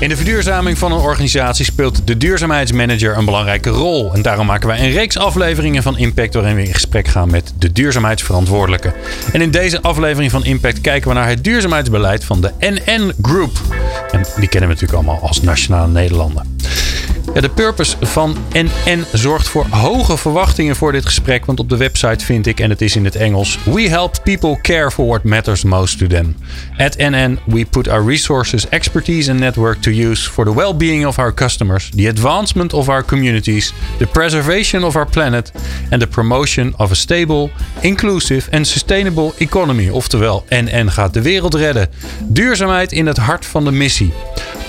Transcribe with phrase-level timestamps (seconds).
[0.00, 4.14] In de verduurzaming van een organisatie speelt de duurzaamheidsmanager een belangrijke rol.
[4.14, 7.52] En daarom maken wij een reeks afleveringen van Impact waarin we in gesprek gaan met
[7.58, 8.92] de duurzaamheidsverantwoordelijke.
[9.32, 13.60] En in deze aflevering van Impact kijken we naar het duurzaamheidsbeleid van de NN Group.
[14.10, 16.56] En die kennen we natuurlijk allemaal als Nationale Nederlanden.
[17.34, 21.46] Ja, de purpose van NN zorgt voor hoge verwachtingen voor dit gesprek.
[21.46, 24.60] Want op de website vind ik, en het is in het Engels: We help people
[24.60, 26.36] care for what matters most to them.
[26.76, 31.06] At NN, we put our resources, expertise, and network to use for the well being
[31.06, 35.52] of our customers, the advancement of our communities, the preservation of our planet,
[35.90, 37.50] and the promotion of a stable,
[37.80, 39.88] inclusive and sustainable economy.
[39.88, 41.88] Oftewel, NN gaat de wereld redden.
[42.22, 44.12] Duurzaamheid in het hart van de missie.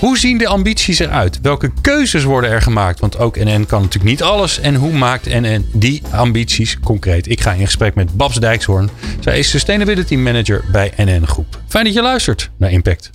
[0.02, 1.38] Hoe zien de ambities eruit?
[1.42, 3.00] Welke keuzes worden er gemaakt?
[3.00, 4.60] Want ook NN kan natuurlijk niet alles.
[4.60, 7.30] En hoe maakt NN die ambities concreet?
[7.30, 8.90] Ik ga in gesprek met Babs Dijkshoorn.
[9.20, 11.60] Zij is Sustainability Manager bij NN Groep.
[11.68, 13.10] Fijn dat je luistert naar Impact.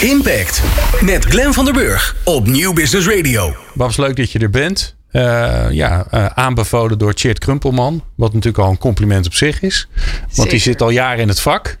[0.00, 0.62] Impact
[1.00, 3.56] met Glenn van der Burg op Nieuw Business Radio.
[3.74, 4.96] Babs, leuk dat je er bent.
[5.12, 8.04] Uh, ja, uh, aanbevolen door Tjeerd Krumpelman.
[8.16, 9.88] Wat natuurlijk al een compliment op zich is.
[9.94, 10.50] Want Zeker.
[10.50, 11.78] die zit al jaren in het vak.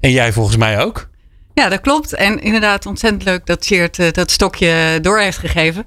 [0.00, 1.08] En jij volgens mij ook.
[1.56, 2.12] Ja, dat klopt.
[2.12, 5.86] En inderdaad ontzettend leuk dat Cheert uh, dat stokje door heeft gegeven.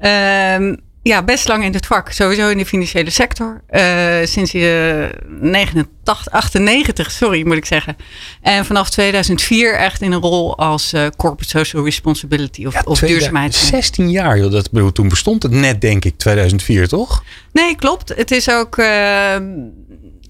[0.00, 2.10] Uh, ja, best lang in het vak.
[2.10, 3.62] Sowieso in de financiële sector.
[3.70, 5.06] Uh, sinds uh,
[5.40, 7.96] 89, 98, sorry moet ik zeggen.
[8.42, 12.98] En vanaf 2004 echt in een rol als uh, corporate social responsibility of, ja, of
[12.98, 13.54] duurzaamheid.
[13.54, 14.50] 16 jaar, joh.
[14.50, 17.24] Dat, bedoel, toen bestond het net denk ik 2004, toch?
[17.52, 18.08] Nee, klopt.
[18.16, 18.76] Het is ook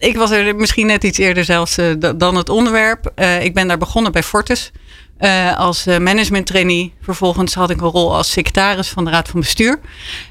[0.01, 3.13] ik was er misschien net iets eerder zelfs uh, dan het onderwerp.
[3.17, 4.73] Uh, ik ben daar begonnen bij Fortis
[5.21, 6.95] uh, als management trainee.
[7.01, 9.81] Vervolgens had ik een rol als secretaris van de Raad van Bestuur.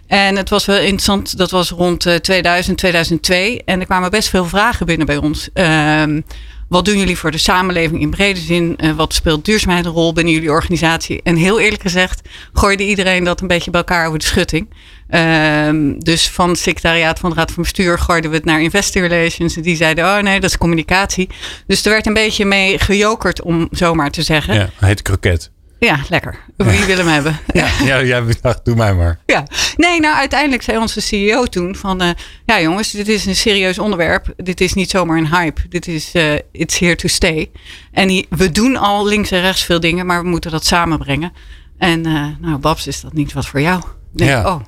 [0.08, 3.62] En het was wel interessant, dat was rond 2000, 2002.
[3.66, 5.50] En er kwamen best veel vragen binnen bij ons.
[5.54, 6.22] Ehm,
[6.70, 8.80] wat doen jullie voor de samenleving in brede zin?
[8.96, 11.22] Wat speelt duurzaamheid een rol binnen jullie organisatie?
[11.24, 12.22] En heel eerlijk gezegd
[12.54, 14.70] gooide iedereen dat een beetje bij elkaar over de schutting.
[15.10, 19.08] Uh, dus van het secretariaat van de Raad van Bestuur gooiden we het naar Investor
[19.08, 19.56] Relations.
[19.56, 21.30] En die zeiden, oh nee, dat is communicatie.
[21.68, 24.54] Dus er werd een beetje mee gejokerd, om zo maar te zeggen.
[24.54, 25.52] Ja, heet kroket.
[25.80, 26.40] Ja, lekker.
[26.56, 27.40] Wie wil hem hebben?
[27.54, 29.20] Ja, ja jij dacht, doe mij maar.
[29.26, 29.44] Ja,
[29.76, 32.04] nee, nou uiteindelijk zei onze CEO toen van...
[32.04, 32.10] Uh,
[32.46, 34.34] ja jongens, dit is een serieus onderwerp.
[34.38, 35.62] Dit is niet zomaar een hype.
[35.70, 37.52] Dit is, uh, it's here to stay.
[37.92, 41.34] En die, we doen al links en rechts veel dingen, maar we moeten dat samenbrengen.
[41.78, 43.82] En uh, nou, Babs, is dat niet wat voor jou?
[44.12, 44.46] Denk, ja.
[44.46, 44.62] Oh,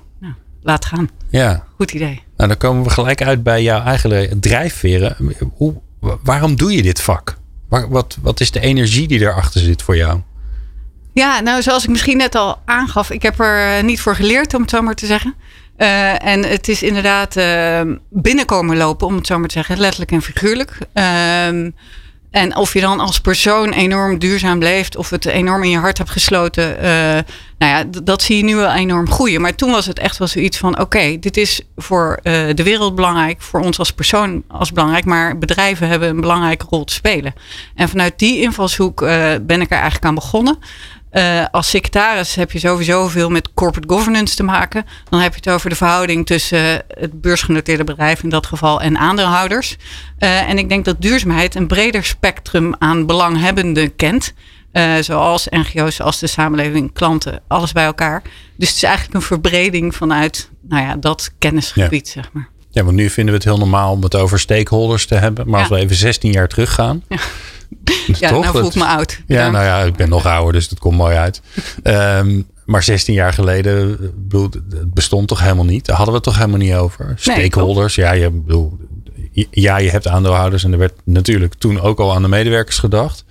[0.62, 1.10] laat gaan.
[1.30, 1.64] Ja.
[1.76, 2.24] Goed idee.
[2.38, 5.16] Nou, dan komen we gelijk uit bij jouw eigen drijfveren.
[5.54, 5.82] Hoe,
[6.24, 7.38] waarom doe je dit vak?
[7.70, 10.20] Wat, wat is de energie die erachter zit voor jou?
[11.14, 14.62] Ja, nou zoals ik misschien net al aangaf, ik heb er niet voor geleerd, om
[14.62, 15.36] het zo maar te zeggen.
[15.78, 20.12] Uh, en het is inderdaad uh, binnenkomen lopen, om het zo maar te zeggen, letterlijk
[20.12, 20.78] en figuurlijk.
[20.94, 21.72] Uh,
[22.32, 25.98] en of je dan als persoon enorm duurzaam leeft, of het enorm in je hart
[25.98, 26.84] hebt gesloten, uh,
[27.58, 29.42] nou ja, dat zie je nu wel enorm groeien.
[29.42, 32.96] Maar toen was het echt wel zoiets van: oké, dit is voor uh, de wereld
[32.96, 37.34] belangrijk, voor ons als persoon als belangrijk, maar bedrijven hebben een belangrijke rol te spelen.
[37.76, 39.10] En vanuit die invalshoek uh,
[39.42, 40.58] ben ik er eigenlijk aan begonnen.
[41.12, 44.86] Uh, als secretaris heb je sowieso veel met corporate governance te maken.
[45.10, 48.98] Dan heb je het over de verhouding tussen het beursgenoteerde bedrijf in dat geval en
[48.98, 49.78] aandeelhouders.
[50.20, 54.34] Uh, en ik denk dat duurzaamheid een breder spectrum aan belanghebbenden kent.
[54.74, 58.22] Uh, zoals NGO's, als de samenleving, klanten, alles bij elkaar.
[58.56, 62.22] Dus het is eigenlijk een verbreding vanuit nou ja, dat kennisgebied, ja.
[62.22, 62.50] zeg maar.
[62.70, 65.46] Ja, want nu vinden we het heel normaal om het over stakeholders te hebben.
[65.50, 65.68] Maar ja.
[65.68, 67.04] als we even 16 jaar teruggaan.
[67.10, 67.18] Ja.
[68.20, 68.44] Ja, Toch?
[68.44, 69.22] nou voel ik me oud.
[69.28, 71.42] Ja, ja, nou ja, ik ben nog ouder, dus dat komt mooi uit.
[71.84, 75.86] Um, maar 16 jaar geleden bedoel, het bestond toch helemaal niet?
[75.86, 77.14] Daar hadden we het toch helemaal niet over?
[77.16, 78.78] Stakeholders, nee, ja, je, bedoel,
[79.52, 80.64] ja, je hebt aandeelhouders.
[80.64, 83.26] En er werd natuurlijk toen ook al aan de medewerkers gedacht.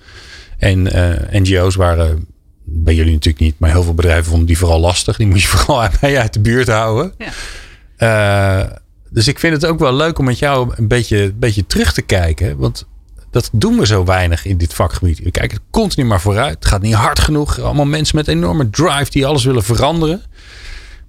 [0.57, 2.25] En uh, NGO's waren
[2.63, 5.17] bij jullie natuurlijk niet, maar heel veel bedrijven vonden die vooral lastig.
[5.17, 7.13] Die moet je vooral mee uit de buurt houden.
[7.17, 8.63] Ja.
[8.63, 8.71] Uh,
[9.09, 11.93] dus ik vind het ook wel leuk om met jou een beetje, een beetje terug
[11.93, 12.57] te kijken.
[12.57, 12.87] Want
[13.31, 15.19] dat doen we zo weinig in dit vakgebied.
[15.19, 16.55] We kijken continu maar vooruit.
[16.55, 17.59] Het gaat niet hard genoeg.
[17.59, 20.21] Allemaal mensen met enorme drive die alles willen veranderen.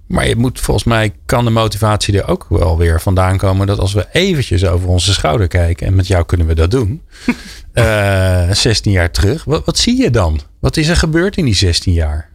[0.07, 3.67] Maar je moet volgens mij kan de motivatie er ook wel weer vandaan komen.
[3.67, 5.87] Dat als we eventjes over onze schouder kijken.
[5.87, 7.01] En met jou kunnen we dat doen.
[7.73, 9.43] uh, 16 jaar terug.
[9.43, 10.39] Wat, wat zie je dan?
[10.59, 12.29] Wat is er gebeurd in die 16 jaar?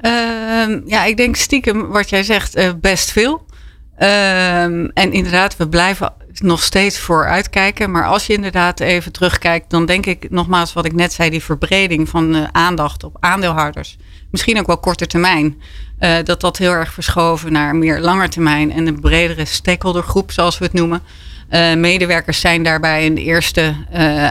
[0.00, 3.46] Uh, ja, ik denk stiekem wat jij zegt uh, best veel.
[3.98, 6.12] Uh, en inderdaad, we blijven
[6.42, 7.90] nog steeds vooruitkijken.
[7.90, 11.42] Maar als je inderdaad even terugkijkt, dan denk ik nogmaals wat ik net zei, die
[11.42, 13.96] verbreding van uh, aandacht op aandeelhouders.
[14.30, 15.62] Misschien ook wel korte termijn.
[16.00, 20.58] Uh, dat dat heel erg verschoven naar meer langer termijn en een bredere stakeholdergroep, zoals
[20.58, 21.02] we het noemen.
[21.50, 23.74] Uh, medewerkers zijn daarbij de eerste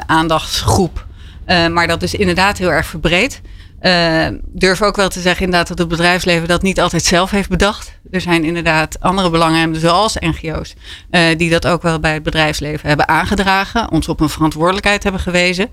[0.07, 1.05] aandachtsgroep.
[1.45, 3.41] maar dat is inderdaad heel erg verbreed.
[3.85, 7.49] Uh, durf ook wel te zeggen inderdaad dat het bedrijfsleven dat niet altijd zelf heeft
[7.49, 7.99] bedacht.
[8.11, 10.73] Er zijn inderdaad andere belanghebbenden zoals NGO's
[11.11, 13.91] uh, die dat ook wel bij het bedrijfsleven hebben aangedragen.
[13.91, 15.69] Ons op een verantwoordelijkheid hebben gewezen.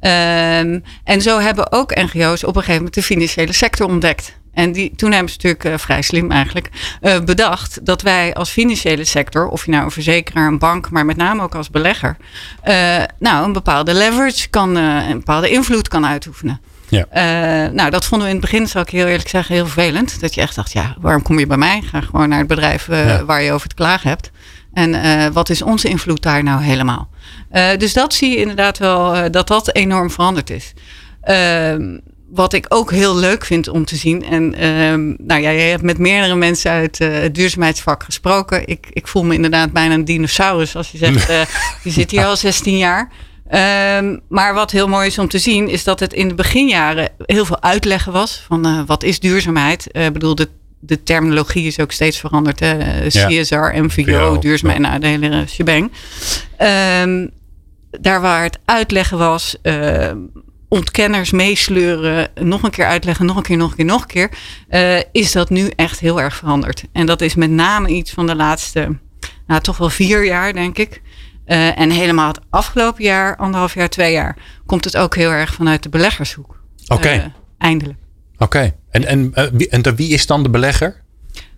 [0.00, 0.58] Uh,
[1.04, 4.38] en zo hebben ook NGO's op een gegeven moment de financiële sector ontdekt.
[4.52, 6.68] En die, toen hebben ze natuurlijk uh, vrij slim eigenlijk
[7.24, 11.16] bedacht dat wij als financiële sector, of je nou een verzekeraar, een bank, maar met
[11.16, 12.16] name ook als belegger,
[13.18, 16.60] nou een bepaalde leverage kan, een bepaalde invloed kan uitoefenen.
[16.88, 17.06] Ja.
[17.66, 20.20] Uh, nou, dat vonden we in het begin, zal ik heel eerlijk zeggen, heel vervelend.
[20.20, 21.82] Dat je echt dacht, ja, waarom kom je bij mij?
[21.82, 23.24] Ga gewoon naar het bedrijf uh, ja.
[23.24, 24.30] waar je over te klagen hebt.
[24.72, 27.12] En uh, wat is onze invloed daar nou helemaal?
[27.78, 30.72] dus dat zie je inderdaad wel, dat dat enorm veranderd is.
[31.20, 31.98] Ehm,
[32.30, 34.24] wat ik ook heel leuk vind om te zien.
[34.24, 38.68] En um, nou ja, je hebt met meerdere mensen uit het duurzaamheidsvak gesproken.
[38.68, 41.26] Ik, ik voel me inderdaad bijna een dinosaurus als je zegt,
[41.84, 43.10] je zit hier al 16 jaar.
[43.52, 47.08] Um, maar wat heel mooi is om te zien, is dat het in de beginjaren
[47.18, 49.86] heel veel uitleggen was van uh, wat is duurzaamheid.
[49.86, 50.48] Ik uh, bedoel, de,
[50.80, 52.60] de terminologie is ook steeds veranderd.
[52.60, 53.06] Hè?
[53.08, 54.88] CSR, MVO, duurzaamheid, ja.
[54.88, 55.92] nou, de hele shebang.
[57.02, 57.30] Um,
[57.90, 60.10] daar waar het uitleggen was, uh,
[60.68, 64.30] ontkenners meesleuren, nog een keer uitleggen, nog een keer, nog een keer, nog een keer,
[65.12, 66.84] is dat nu echt heel erg veranderd.
[66.92, 68.96] En dat is met name iets van de laatste,
[69.46, 71.02] nou toch wel vier jaar, denk ik.
[71.46, 74.36] Uh, en helemaal het afgelopen jaar, anderhalf jaar, twee jaar,
[74.66, 76.60] komt het ook heel erg vanuit de beleggershoek.
[76.84, 76.94] Oké.
[76.94, 77.16] Okay.
[77.16, 77.24] Uh,
[77.58, 77.98] eindelijk.
[78.34, 78.44] Oké.
[78.44, 78.74] Okay.
[78.90, 81.02] En, en, uh, wie, en wie is dan de belegger?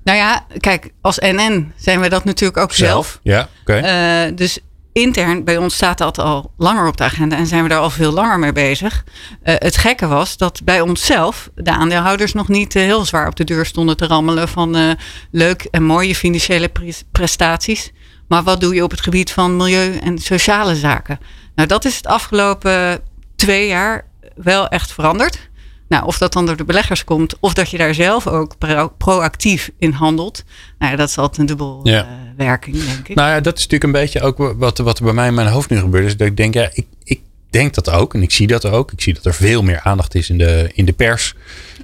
[0.04, 2.90] Nou ja, kijk, als NN zijn we dat natuurlijk ook zelf.
[2.90, 3.20] zelf.
[3.22, 3.78] Ja, oké.
[3.78, 4.34] Okay.
[4.34, 4.60] dus
[4.96, 7.90] intern bij ons staat dat al langer op de agenda en zijn we daar al
[7.90, 9.04] veel langer mee bezig.
[9.44, 13.36] Uh, het gekke was dat bij onszelf de aandeelhouders nog niet uh, heel zwaar op
[13.36, 14.90] de deur stonden te rammelen van uh,
[15.30, 17.92] leuk en mooie financiële pre prestaties.
[18.28, 21.19] Maar wat doe je op het gebied van milieu en sociale zaken?
[21.55, 23.00] Nou, dat is het afgelopen
[23.37, 25.49] twee jaar wel echt veranderd.
[25.88, 28.88] Nou, of dat dan door de beleggers komt, of dat je daar zelf ook pro
[28.88, 30.44] proactief in handelt.
[30.78, 32.02] Nou ja, dat is altijd een dubbel ja.
[32.02, 33.14] uh, werking, denk ik.
[33.17, 35.49] Nou ja, dat is natuurlijk een beetje ook wat, wat er bij mij in mijn
[35.49, 36.05] hoofd nu gebeurt.
[36.05, 37.20] Is dat ik denk, ja, ik, ik
[37.50, 38.14] denk dat ook.
[38.14, 38.93] En ik zie dat ook.
[38.93, 41.34] Ik zie dat er veel meer aandacht is in de, in de pers,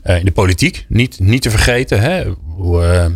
[0.04, 0.86] uh, in de politiek.
[0.88, 3.06] Niet, niet te vergeten, hè, hoe, uh, uh,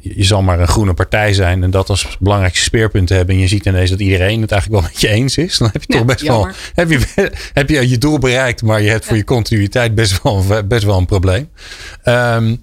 [0.00, 3.34] je zal maar een groene partij zijn en dat als belangrijkste speerpunt hebben.
[3.34, 5.58] En je ziet ineens dat iedereen het eigenlijk wel met je eens is.
[5.58, 6.46] Dan heb je ja, toch best jammer.
[6.46, 6.84] wel.
[6.86, 9.08] Heb je, heb je je doel bereikt, maar je hebt ja.
[9.08, 11.48] voor je continuïteit best wel, best wel een probleem.
[12.04, 12.60] Um,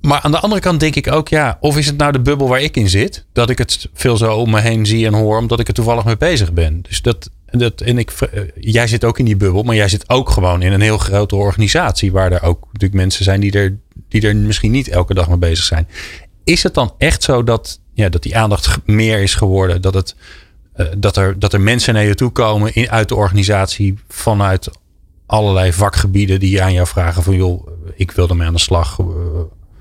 [0.00, 2.48] maar aan de andere kant denk ik ook, ja, of is het nou de bubbel
[2.48, 3.24] waar ik in zit?
[3.32, 6.04] Dat ik het veel zo om me heen zie en hoor, omdat ik er toevallig
[6.04, 6.82] mee bezig ben.
[6.82, 8.12] Dus dat, dat en ik,
[8.54, 11.36] jij zit ook in die bubbel, maar jij zit ook gewoon in een heel grote
[11.36, 15.28] organisatie, waar er ook natuurlijk mensen zijn die er die er misschien niet elke dag
[15.28, 15.88] mee bezig zijn.
[16.44, 19.82] Is het dan echt zo dat, ja, dat die aandacht meer is geworden?
[19.82, 20.14] Dat, het,
[20.76, 24.70] uh, dat, er, dat er mensen naar je toe komen in, uit de organisatie vanuit
[25.26, 28.98] allerlei vakgebieden die aan jou vragen van joh, ik wil ermee aan de slag.
[28.98, 29.06] Uh,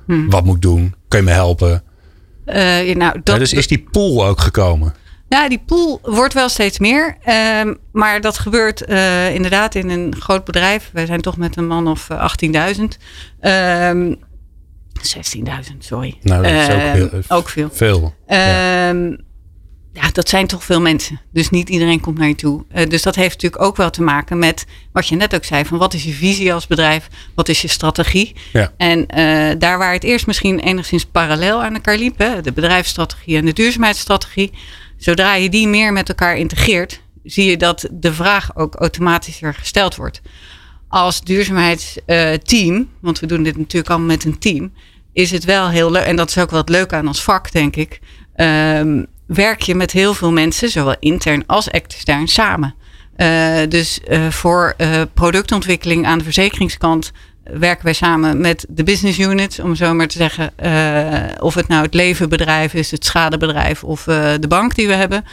[0.06, 0.30] hmm.
[0.30, 0.96] Wat moet ik doen?
[1.08, 1.84] Kun je me helpen?
[2.46, 2.56] Uh,
[2.96, 4.94] nou, dat, ja, dus is die pool ook gekomen?
[5.30, 7.18] Ja, die pool wordt wel steeds meer.
[7.62, 10.90] Um, maar dat gebeurt uh, inderdaad in een groot bedrijf.
[10.94, 12.84] Wij zijn toch met een man of 18.000.
[13.42, 14.16] Um,
[15.00, 16.18] 16.000, sorry.
[16.22, 17.70] Nou, dat is ook, heel, ook veel.
[17.72, 18.16] Veel.
[18.28, 18.90] Ja.
[18.90, 19.26] Um,
[19.96, 21.22] ja, dat zijn toch veel mensen.
[21.32, 22.66] Dus niet iedereen komt naar je toe.
[22.76, 25.66] Uh, dus dat heeft natuurlijk ook wel te maken met wat je net ook zei:
[25.66, 27.08] van wat is je visie als bedrijf?
[27.36, 28.36] Wat is je strategie?
[28.54, 28.74] Ja.
[28.78, 33.38] En uh, daar waar het eerst misschien enigszins parallel aan elkaar liep, hè, de bedrijfsstrategie
[33.38, 34.52] en de duurzaamheidsstrategie,
[35.06, 39.96] zodra je die meer met elkaar integreert, zie je dat de vraag ook automatischer gesteld
[39.96, 40.22] wordt.
[40.88, 44.74] Als duurzaamheidsteam, want we doen dit natuurlijk allemaal met een team,
[45.14, 46.04] is het wel heel leuk.
[46.04, 48.00] En dat is ook wat leuk aan ons vak, denk ik.
[48.36, 52.76] Um, werk je met heel veel mensen, zowel intern als extern, samen.
[53.18, 57.12] Uh, dus uh, voor uh, productontwikkeling aan de verzekeringskant
[57.54, 60.54] werken wij samen met de business units, om zo maar te zeggen.
[61.42, 65.24] of het nou het levenbedrijf is, het schadebedrijf of de bank die we hebben.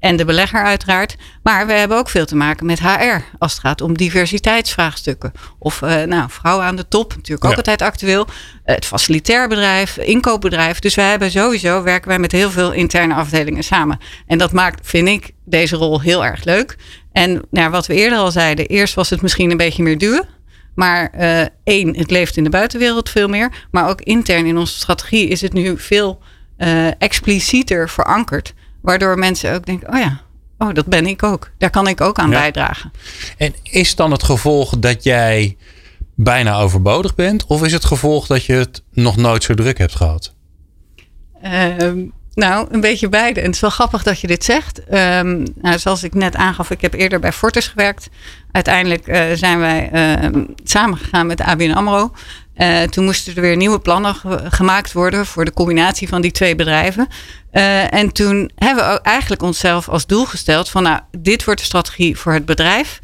[0.00, 1.16] En de belegger uiteraard.
[1.42, 5.32] Maar we hebben ook veel te maken met HR als het gaat om diversiteitsvraagstukken.
[5.58, 7.56] Of uh, nou, vrouwen aan de top, natuurlijk ook ja.
[7.56, 8.26] altijd actueel.
[8.64, 10.78] Het facilitair bedrijf, inkoopbedrijf.
[10.78, 13.98] Dus we hebben sowieso, werken wij met heel veel interne afdelingen samen.
[14.26, 16.76] En dat maakt, vind ik, deze rol heel erg leuk.
[17.12, 20.38] En nou, wat we eerder al zeiden, eerst was het misschien een beetje meer duwen.
[20.80, 23.66] Maar uh, één, het leeft in de buitenwereld veel meer.
[23.70, 26.22] Maar ook intern in onze strategie is het nu veel
[26.98, 30.20] explicieter verankerd Waardoor mensen ook denken, oh ja,
[30.58, 31.50] oh, dat ben ik ook.
[31.58, 32.38] Daar kan ik ook aan Ja.
[32.38, 32.92] bijdragen.
[33.36, 35.56] En is dan het gevolg dat jij
[36.14, 37.46] bijna overbodig bent?
[37.46, 40.34] Of is het gevolg dat je het nog nooit zo druk hebt gehad?
[41.42, 42.04] Ehm,
[42.40, 43.40] nou, een beetje beide.
[43.40, 44.84] En het is wel grappig dat je dit zegt.
[44.84, 48.08] Ehm, nou, zoals ik net aangaf, ik heb eerder bij Fortis gewerkt.
[48.52, 52.12] Uiteindelijk eh, zijn wij ehm, samengegaan met ABN AMRO.
[52.54, 56.30] Eh, toen moesten er weer nieuwe plannen ge- gemaakt worden voor de combinatie van die
[56.30, 57.08] twee bedrijven.
[57.50, 61.60] Eh, en toen hebben we ook eigenlijk onszelf als doel gesteld van nou, dit wordt
[61.60, 62.98] de strategie voor het bedrijf.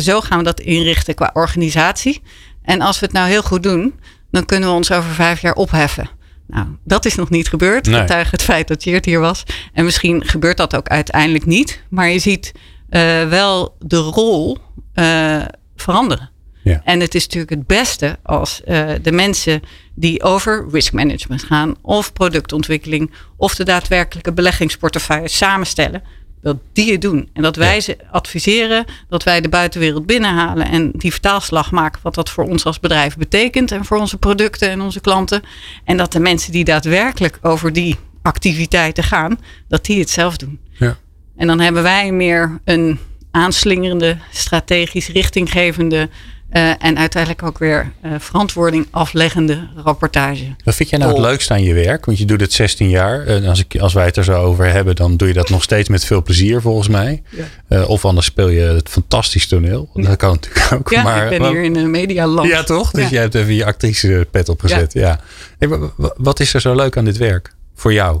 [0.00, 2.22] Zo gaan we dat inrichten qua organisatie.
[2.62, 5.54] En als we het nou heel goed doen, dan kunnen we ons over vijf jaar
[5.54, 6.10] opheffen.
[6.50, 7.86] Nou, dat is nog niet gebeurd.
[7.86, 8.00] Nee.
[8.00, 9.42] Getuige het feit dat Jeert hier was.
[9.72, 11.82] En misschien gebeurt dat ook uiteindelijk niet.
[11.88, 12.52] Maar je ziet
[12.88, 14.58] eh, wel de rol
[14.94, 15.42] eh,
[15.76, 16.30] veranderen.
[16.62, 16.80] Ja.
[16.84, 19.62] En het is natuurlijk het beste als eh, de mensen
[19.94, 26.02] die over risk management gaan, of productontwikkeling, of de daadwerkelijke beleggingsportefeuille samenstellen,
[26.42, 27.28] dat die het doen.
[27.32, 27.80] En dat wij Ja.
[27.80, 32.64] ze adviseren, dat wij de buitenwereld binnenhalen en die vertaalslag maken wat dat voor ons
[32.64, 35.42] als bedrijf betekent en voor onze producten en onze klanten.
[35.84, 40.60] En dat de mensen die daadwerkelijk over die activiteiten gaan, dat die het zelf doen.
[40.72, 40.96] Ja.
[41.36, 42.98] En dan hebben wij meer een
[43.30, 46.08] aanslingerende, strategisch richtinggevende
[46.50, 50.54] eh, en uiteindelijk ook weer eh, verantwoording afleggende rapportage.
[50.64, 52.04] Wat vind jij nou het leukste aan je werk?
[52.04, 53.26] Want je doet het 16 jaar.
[53.26, 55.62] En als, ik, als wij het er zo over hebben, dan doe je dat nog
[55.62, 57.22] steeds met veel plezier volgens mij.
[57.28, 57.44] Ja.
[57.68, 59.90] Eh, of anders speel je het fantastisch toneel.
[59.94, 60.90] Dat kan natuurlijk ook.
[60.90, 62.48] Ja, maar, ik ben maar- hier in een medialand.
[62.48, 62.90] Ja, toch?
[62.90, 63.10] Dus Ja.
[63.10, 64.92] jij hebt even je actrice pet opgezet.
[64.92, 65.20] Ja.
[65.58, 68.20] Hey, wa- wat is er zo leuk aan dit werk voor jou?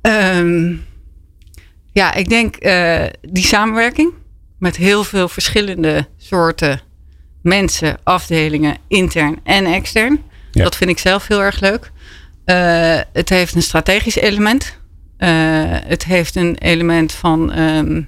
[0.00, 0.72] Ehm,
[1.92, 4.12] ja, ik denk eh, die samenwerking
[4.58, 6.80] met heel veel verschillende soorten
[7.42, 10.22] mensen, afdelingen, intern en extern.
[10.50, 10.62] Ja.
[10.62, 11.90] Dat vind ik zelf heel erg leuk.
[12.44, 14.78] Eh, het heeft een strategisch element.
[15.16, 15.28] Eh,
[15.68, 17.52] het heeft een element van.
[17.52, 18.02] ehm,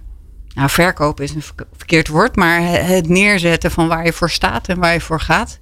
[0.55, 4.31] nou, verkopen is een verk- verkeerd woord, maar he- het neerzetten van waar je voor
[4.31, 5.59] staat en waar je voor gaat.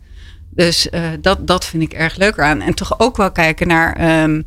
[0.51, 2.61] Dus eh, dat, dat vind ik erg leuk aan.
[2.61, 3.97] En toch ook wel kijken naar.
[3.97, 4.43] ehm,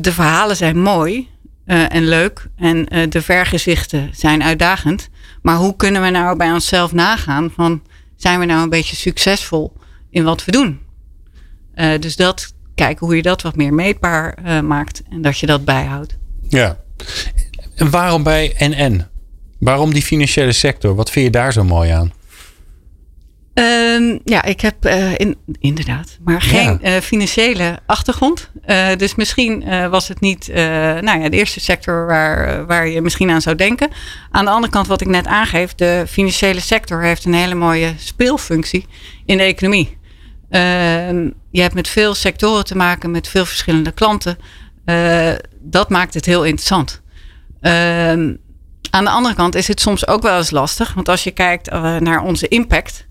[0.00, 1.28] de verhalen zijn mooi
[1.66, 2.46] en leuk.
[2.56, 5.08] En de vergezichten zijn uitdagend.
[5.42, 7.82] Maar hoe kunnen we nou bij onszelf nagaan van
[8.16, 9.72] zijn we nou een beetje succesvol
[10.10, 10.80] in wat we doen?
[11.74, 15.46] Eh, dus dat kijken hoe je dat wat meer meetbaar eh, maakt en dat je
[15.46, 16.18] dat bijhoudt.
[16.48, 16.78] Ja.
[17.74, 19.04] En waarom bij NN?
[19.58, 20.94] Waarom die financiële sector?
[20.94, 22.12] Wat vind je daar zo mooi aan?
[23.56, 28.50] Ehm, ja, ik heb eh, in, inderdaad, maar geen eh, financiële achtergrond.
[28.62, 30.50] Eh, dus misschien was het niet
[31.00, 33.90] nou ja, de eerste sector waar, waar je misschien aan zou denken.
[34.30, 37.94] Aan de andere kant, wat ik net aangeef, de financiële sector heeft een hele mooie
[37.98, 38.86] speelfunctie
[39.26, 39.98] in de economie.
[40.50, 44.38] Ehm, je hebt met veel sectoren te maken, met veel verschillende klanten.
[45.60, 47.02] Dat maakt het heel interessant.
[47.60, 48.34] Ehm,
[48.90, 50.94] aan de andere kant is het soms ook wel eens lastig.
[50.94, 51.70] Want als je kijkt
[52.00, 53.06] naar onze impact.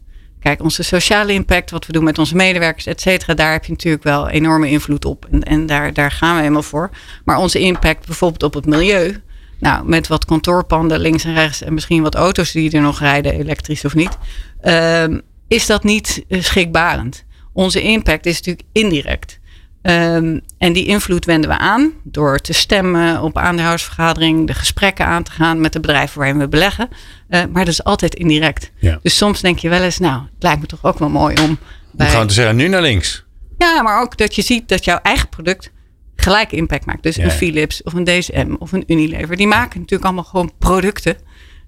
[0.46, 3.34] Kijk, onze sociale impact, wat we doen met onze medewerkers, et cetera.
[3.34, 5.26] Daar heb je natuurlijk wel enorme invloed op.
[5.32, 6.90] En, en daar, daar gaan we helemaal voor.
[7.24, 9.22] Maar onze impact bijvoorbeeld op het milieu.
[9.60, 11.62] Nou, met wat kantoorpanden links en rechts.
[11.62, 14.18] En misschien wat auto's die er nog rijden, elektrisch of niet.
[14.62, 17.26] ehm, is dat niet eh, schrikbarend.
[17.54, 19.40] Onze impact is natuurlijk indirect.
[19.86, 25.24] Ehm, en die invloed wenden we aan door te stemmen op aandeelhoudersvergadering, de gesprekken aan
[25.24, 26.90] te gaan met de bedrijven waarin we beleggen.
[27.28, 28.72] Eh, maar dat is altijd indirect.
[28.80, 29.00] Ja.
[29.02, 31.58] Dus soms denk je wel eens, nou, het lijkt me toch ook wel mooi om.
[31.92, 33.26] Bij, gewoon te zeggen, nu naar links.
[33.58, 35.72] ja, maar ook dat je ziet dat jouw eigen product
[36.16, 37.04] gelijk impact maakt.
[37.04, 37.24] Dus Ja.
[37.24, 39.38] een Philips of een DSM of een Unilever.
[39.38, 41.16] Die maken natuurlijk allemaal gewoon producten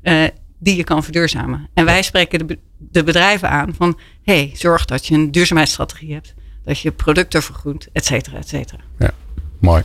[0.01, 0.24] eh,
[0.59, 1.69] die je kan verduurzamen.
[1.74, 4.00] En wij spreken de, de bedrijven aan van...
[4.24, 6.33] hey, zorg dat je een duurzaamheidsstrategie hebt.
[6.67, 8.81] Dat je producten vergroent, et cetera, et cetera.
[9.00, 9.12] Ja,
[9.59, 9.83] mooi.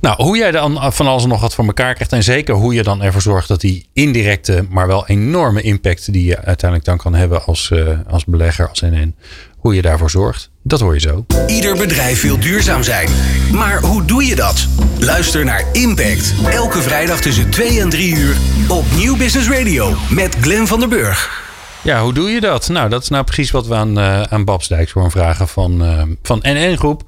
[0.00, 2.12] Nou, hoe jij dan van alles en nog wat voor elkaar krijgt.
[2.12, 6.24] En zeker hoe je dan ervoor zorgt dat die indirecte, maar wel enorme impact die
[6.24, 9.14] je uiteindelijk dan kan hebben als, eh, als belegger, als NN.
[9.58, 11.26] Hoe je daarvoor zorgt, dat hoor je zo.
[11.46, 13.08] Ieder bedrijf wil duurzaam zijn.
[13.52, 14.66] Maar hoe doe je dat?
[14.98, 16.34] Luister naar Impact.
[16.50, 18.36] Elke vrijdag tussen 2 en 3 uur
[18.68, 21.45] op Nieuw Business Radio met Glenn van der Burg.
[21.86, 22.68] Ja, hoe doe je dat?
[22.68, 26.02] Nou, dat is nou precies wat we aan, eh aan Babs Dijkshoorn vragen van, eh,
[26.22, 27.02] van NN Groep.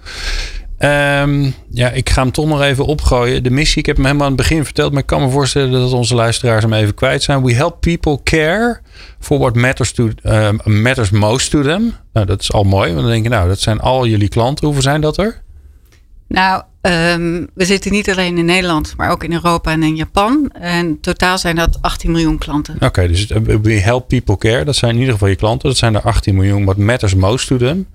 [0.79, 3.43] Ehm, ja, ik ga hem toch nog even opgooien.
[3.43, 5.71] De missie, ik heb hem helemaal aan het begin verteld, maar ik kan me voorstellen
[5.71, 7.45] dat onze luisteraars hem even kwijt zijn.
[7.45, 8.81] We help people care
[9.21, 11.95] for what matters, to, eh, matters most to them.
[12.13, 14.65] Nou, dat is al mooi, want dan denk je, nou, dat zijn al jullie klanten.
[14.65, 15.43] Hoeveel zijn dat er?
[16.29, 20.51] Nou, ehm, we zitten niet alleen in Nederland, maar ook in Europa en in Japan.
[20.53, 22.77] En totaal zijn dat 18 miljoen klanten.
[22.81, 25.69] Oké, dus eh, we help people care, dat zijn in ieder geval je klanten.
[25.69, 26.65] Dat zijn er 18 miljoen.
[26.65, 27.87] What matters most to them?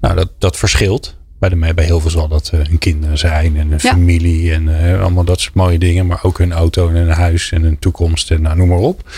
[0.00, 3.72] Nou, dat, dat verschilt Bij, de, bij heel veel zal dat hun kinderen zijn en
[3.72, 4.68] een familie en
[5.00, 6.06] allemaal dat soort mooie dingen.
[6.06, 9.10] Maar ook hun auto en een huis en een toekomst en nou, noem maar op.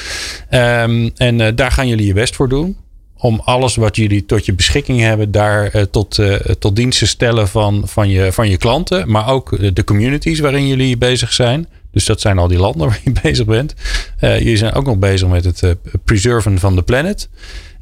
[0.49, 2.77] Ehm, en daar gaan jullie je best voor doen
[3.23, 7.07] om alles wat jullie tot je beschikking hebben, daar uh, tot, uh, tot dienst te
[7.07, 9.11] stellen van, van, je, van je klanten.
[9.11, 11.69] Maar ook de communities waarin jullie bezig zijn.
[11.91, 13.75] Dus dat zijn al die landen waar je bezig bent.
[14.21, 17.29] Uh, jullie zijn ook nog bezig met het preserven van de planet.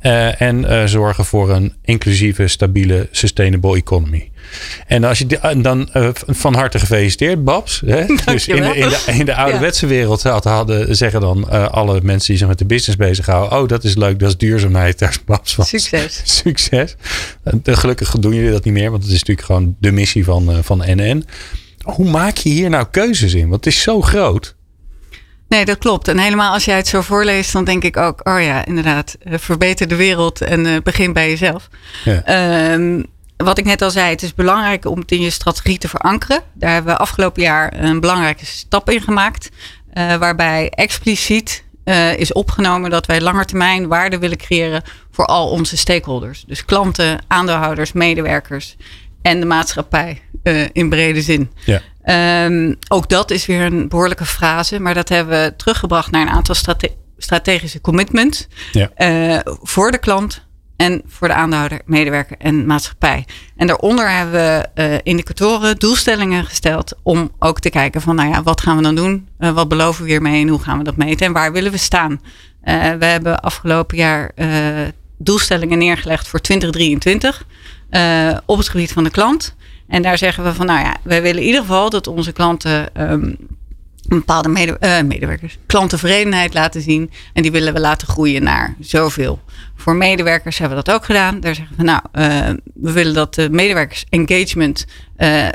[0.01, 4.31] En zorgen voor een inclusieve, stabiele, sustainable economy.
[4.87, 5.27] En als je
[5.63, 7.83] dan uh, van harte gefeliciteerd, Babs.
[7.87, 8.07] Hè?
[8.25, 12.37] Dus in de, in, de, in de ouderwetse wereld hadden, zeggen dan alle mensen die
[12.37, 13.59] zich met de business bezighouden.
[13.59, 14.99] Oh, dat is leuk, dat is duurzaamheid.
[14.99, 15.65] Daar is Babs van.
[15.65, 16.23] Succes.
[16.43, 16.97] Succes.
[17.65, 20.83] Gelukkig doen jullie dat niet meer, want het is natuurlijk gewoon de missie van, van
[20.87, 21.25] NN.
[21.83, 23.49] Hoe maak je hier nou keuzes in?
[23.49, 24.55] Want het is zo groot.
[25.51, 26.09] Nee, dat klopt.
[26.09, 29.89] En helemaal als jij het zo voorleest, dan denk ik ook, oh ja, inderdaad, verbeter
[29.89, 31.69] de wereld en begin bij jezelf.
[32.05, 32.73] Ja.
[32.73, 35.89] Um, wat ik net al zei, het is belangrijk om het in je strategie te
[35.89, 36.43] verankeren.
[36.53, 39.51] Daar hebben we afgelopen jaar een belangrijke stap in gemaakt.
[39.95, 45.77] Uh, waarbij expliciet uh, is opgenomen dat wij langetermijn waarde willen creëren voor al onze
[45.77, 46.45] stakeholders.
[46.47, 48.77] Dus klanten, aandeelhouders, medewerkers
[49.23, 51.51] en de maatschappij uh, in brede zin.
[51.65, 51.81] Ja.
[52.05, 56.29] Um, ook dat is weer een behoorlijke frase, maar dat hebben we teruggebracht naar een
[56.29, 58.47] aantal strate strategische commitments.
[58.73, 59.43] Ja.
[59.63, 60.49] voor de klant,
[60.81, 63.25] en voor de aandeelhouder, medewerker en maatschappij.
[63.57, 68.43] En daaronder hebben we uh, indicatoren, doelstellingen gesteld om ook te kijken van, nou ja,
[68.43, 69.29] wat gaan we dan doen?
[69.39, 71.27] Uh, wat beloven we hiermee en hoe gaan we dat meten?
[71.27, 72.21] En waar willen we staan?
[72.99, 74.35] We hebben afgelopen jaar
[75.19, 77.45] doelstellingen neergelegd voor 2023
[78.47, 79.55] op het gebied van de klant.
[79.91, 82.89] En daar zeggen we van, nou ja, wij willen in ieder geval dat onze klanten
[83.11, 83.37] um,
[84.09, 87.11] een bepaalde mede, uh, medewerkers, klanttevredenheid laten zien.
[87.33, 89.41] En die willen we laten groeien naar zoveel.
[89.77, 91.41] Voor medewerkers hebben we dat ook gedaan.
[91.41, 94.87] Daar zeggen we, nou, uh, we willen dat de medewerkers engagement
[95.19, 95.49] uh,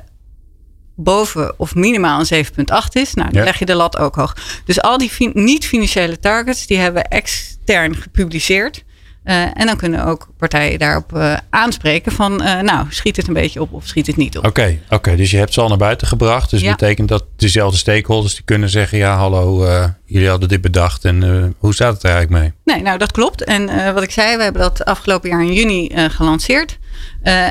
[0.95, 2.51] boven of minimaal een 7,8
[2.91, 3.13] is.
[3.13, 4.61] Nou, dan leg je de lat ook hoog.
[4.65, 8.83] Dus al die niet-financiële targets, die hebben we extern gepubliceerd.
[9.25, 13.33] Uh, en dan kunnen ook partijen daarop uh, aanspreken van, uh, nou, schiet het een
[13.33, 14.45] beetje op of schiet het niet op.
[14.45, 16.49] Oké, okay, okay, dus je hebt ze al naar buiten gebracht.
[16.49, 19.67] Dus dat betekent dat dezelfde stakeholders die kunnen zeggen, ja, hallo,
[20.05, 22.75] jullie hadden dit bedacht en hoe staat het er eigenlijk mee?
[22.75, 23.43] Nee, nou dat klopt.
[23.43, 26.77] En wat ik zei, we hebben dat afgelopen jaar in juni gelanceerd.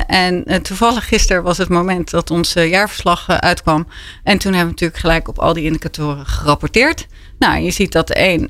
[0.07, 3.87] en toevallig gisteren was het moment dat ons jaarverslag uitkwam.
[4.23, 7.07] En toen hebben we natuurlijk gelijk op al die indicatoren gerapporteerd.
[7.39, 8.49] Nou, je ziet dat de een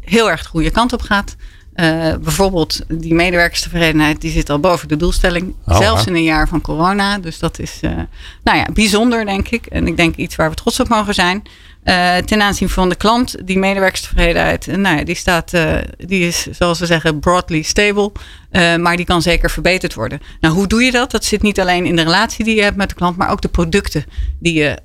[0.00, 1.36] heel erg de goede kant op gaat.
[1.80, 5.54] Uh, bijvoorbeeld die medewerkerstevredenheid, die zit al boven de doelstelling.
[5.66, 7.18] Oh, zelfs in een jaar van corona.
[7.18, 7.90] Dus dat is uh,
[8.42, 9.66] nou ja, bijzonder, denk ik.
[9.66, 11.42] En ik denk iets waar we trots op mogen zijn.
[11.88, 15.52] Uh, ten aanzien van de klant, die medewerkerstevredenheid, nou ja, die, staat,
[15.96, 18.12] die is, zoals we zeggen, broadly stable.
[18.52, 20.20] Uh, maar die kan zeker verbeterd worden.
[20.40, 21.10] Nou, hoe doe je dat?
[21.10, 23.40] Dat zit niet alleen in de relatie die je hebt met de klant, maar ook
[23.40, 24.04] de producten
[24.38, 24.78] die je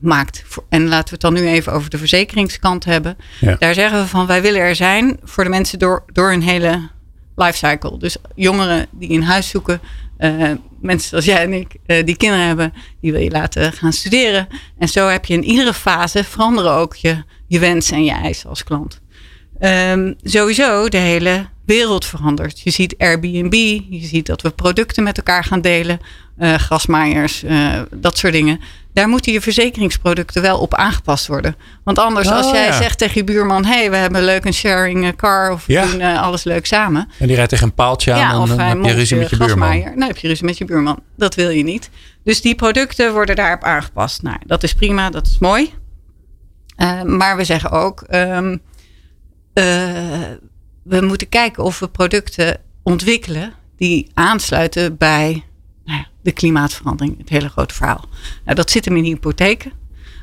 [0.00, 0.44] maakt.
[0.68, 3.16] En laten we het dan nu even over de verzekeringskant hebben.
[3.40, 3.56] Ja.
[3.58, 6.88] Daar zeggen we van, wij willen er zijn voor de mensen door, door hun hele
[7.36, 7.98] lifecycle.
[7.98, 9.80] Dus jongeren die een huis zoeken,
[10.18, 10.50] uh,
[10.80, 11.76] mensen zoals jij en ik,
[12.06, 14.48] die kinderen hebben, die wil je laten gaan studeren.
[14.78, 18.48] En zo heb je in iedere fase veranderen ook je, je wensen en je eisen
[18.48, 19.00] als klant.
[19.60, 22.60] Um, sowieso de hele wereld verandert.
[22.60, 23.52] Je ziet Airbnb,
[23.88, 26.00] je ziet dat we producten met elkaar gaan delen,
[26.38, 27.44] uh, grasmaaiers,
[27.94, 28.60] dat soort dingen.
[28.96, 31.56] Daar moeten je verzekeringsproducten wel op aangepast worden.
[31.84, 32.72] Want anders, oh, als jij ja.
[32.72, 35.86] zegt tegen je buurman: hé, hey, we hebben leuk een sharing car of ja.
[35.86, 37.08] doen uh, alles leuk samen.
[37.18, 39.36] En die rijdt tegen een paaltje aan ja, en dan heb je ruzie met je
[39.36, 39.78] buurman.
[39.78, 41.02] Nou, heb je ruzie met je buurman.
[41.16, 41.90] Dat wil je niet.
[42.24, 44.22] Dus die producten worden daarop aangepast.
[44.22, 45.72] Nou, dat is prima, dat is mooi.
[47.04, 48.04] maar we zeggen ook.
[48.10, 48.60] Um,
[50.82, 55.44] we moeten kijken of we producten ontwikkelen die aansluiten bij
[56.26, 58.04] de klimaatverandering, het hele grote verhaal.
[58.44, 59.72] Nou, dat zit hem in hypotheken.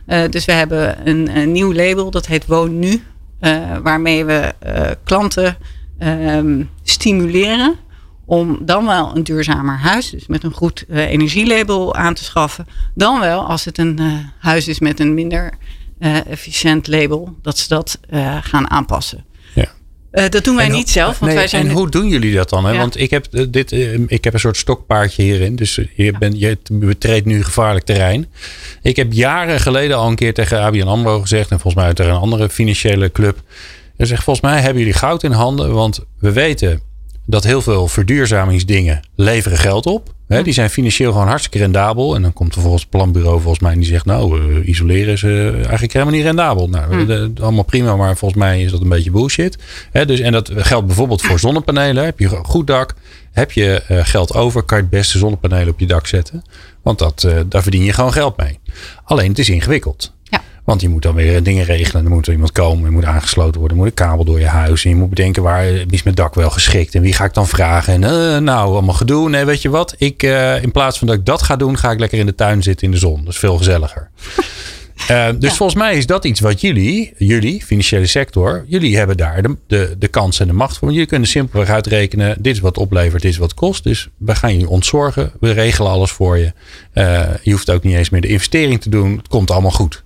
[0.08, 3.04] Uh, dus we hebben een, een, nieuw label, dat heet Woon Nu,
[3.42, 5.58] uh, waarmee we uh, klanten
[6.00, 7.76] um, stimuleren
[8.26, 13.20] om dan wel een duurzamer huis, dus met een goed energielabel aan te schaffen, dan
[13.20, 14.00] wel als het een
[14.40, 15.54] huis is met een minder
[16.28, 18.00] efficiënt label, dat ze dat
[18.42, 19.26] gaan aanpassen.
[20.14, 21.20] Uh, dat doen wij niet zelf.
[21.20, 22.66] Want nee, wij zijn en hoe doen jullie dat dan?
[22.66, 22.72] Hè?
[22.72, 22.78] Ja.
[22.78, 25.56] Want ik heb, uh, dit, uh, ik heb een soort stokpaardje hierin.
[25.56, 26.18] Dus je, ja.
[26.18, 28.28] bent, je betreedt nu gevaarlijk terrein.
[28.82, 31.52] Ik heb jaren geleden al een keer tegen ABN AMRO gezegd.
[31.52, 33.42] En volgens mij tegen een andere financiële club.
[33.98, 35.74] En zeg, volgens mij hebben jullie goud in handen.
[35.74, 36.82] Want we weten
[37.26, 40.13] dat heel veel verduurzamingsdingen leveren geld op.
[40.28, 42.16] Hè, die zijn financieel gewoon hartstikke rendabel.
[42.16, 44.06] En dan komt er volgens het planbureau volgens mij en die zegt...
[44.06, 46.70] nou, eh, isoleren is eigenlijk helemaal niet rendabel.
[46.70, 49.58] Nou, eh, allemaal prima, maar volgens mij is dat een beetje bullshit.
[49.92, 52.06] Hè, dus, en dat geldt bijvoorbeeld voor zonnepanelen.
[52.06, 52.96] Heb je een goed dak,
[53.34, 54.64] heb je eh, geld over...
[54.64, 56.44] kan je het beste zonnepanelen op je dak zetten.
[56.82, 58.60] Want dat, eh, daar verdien je gewoon geld mee.
[59.04, 60.14] Alleen het is ingewikkeld.
[60.64, 62.04] Want je moet dan weer dingen regelen.
[62.04, 62.86] Er moet er iemand komen.
[62.86, 63.78] Er moet aangesloten worden.
[63.78, 64.84] Er moet een kabel door je huis.
[64.84, 66.96] En je moet bedenken waar is mijn dak wel geschikt.
[66.96, 67.94] En wie ga ik dan vragen.
[67.94, 69.30] En eh, nou, allemaal gedoe.
[69.30, 69.96] Nee, weet je wat?
[69.98, 72.36] Ik, eh, in plaats van dat ik dat ga doen, ga ik lekker in de
[72.36, 73.24] tuin zitten in de zon.
[73.24, 74.10] Dat is veel gezelliger.
[75.08, 79.42] Eh, dus volgens mij is dat iets wat jullie, jullie, financiële sector, jullie hebben daar
[79.42, 80.92] de, de, de kans en de macht voor.
[80.92, 83.84] Jullie kunnen simpelweg uitrekenen, dit is wat oplevert, dit is wat kost.
[83.84, 86.54] Dus we gaan je ontzorgen, we regelen alles voor je.
[86.94, 90.04] Eh, je hoeft ook niet eens meer de investering te doen, het komt allemaal goed.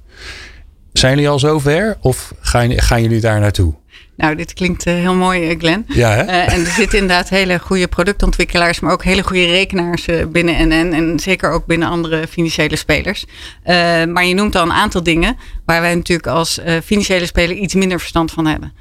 [0.98, 3.74] Zijn jullie al zover of gaan, gaan jullie daar naartoe?
[4.18, 5.86] Nou, dit klinkt eh, heel mooi, eh, Glenn.
[5.88, 6.22] Ja, hè?
[6.22, 10.94] Eh, en er zitten inderdaad hele goede productontwikkelaars, maar ook hele goede rekenaars binnen NN.
[10.94, 13.26] En zeker ook binnen andere financiële spelers.
[14.08, 18.00] Maar je noemt al een aantal dingen waar wij natuurlijk als financiële speler iets minder
[18.00, 18.74] verstand van hebben.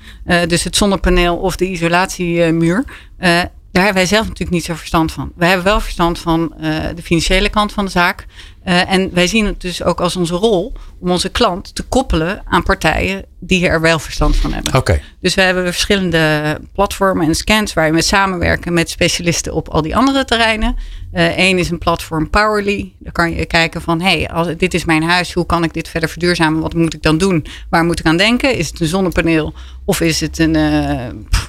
[0.49, 2.85] Dus het zonnepaneel of de isolatiemuur.
[3.19, 5.33] daar hebben wij zelf natuurlijk niet zo verstand van.
[5.37, 6.55] Wij hebben wel verstand van
[6.95, 8.27] de financiële kant van de zaak.
[8.67, 12.43] Eh, en wij zien het dus ook als onze rol om onze klant te koppelen
[12.45, 14.75] aan partijen die er wel verstand van hebben.
[14.75, 19.83] Oké, Dus we hebben verschillende platformen en scans waar we samenwerken met specialisten op al
[19.83, 20.77] die andere terreinen.
[21.13, 22.93] Eén is een platform Powerly.
[22.99, 25.89] Daar kan je kijken van, hey, als, dit is mijn huis, hoe kan ik dit
[25.89, 26.61] verder verduurzamen?
[26.61, 27.47] Wat moet ik dan doen?
[27.71, 28.55] Waar moet ik aan denken?
[28.57, 31.07] Is het een zonnepaneel of is het een uh,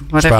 [0.08, 0.36] whatever,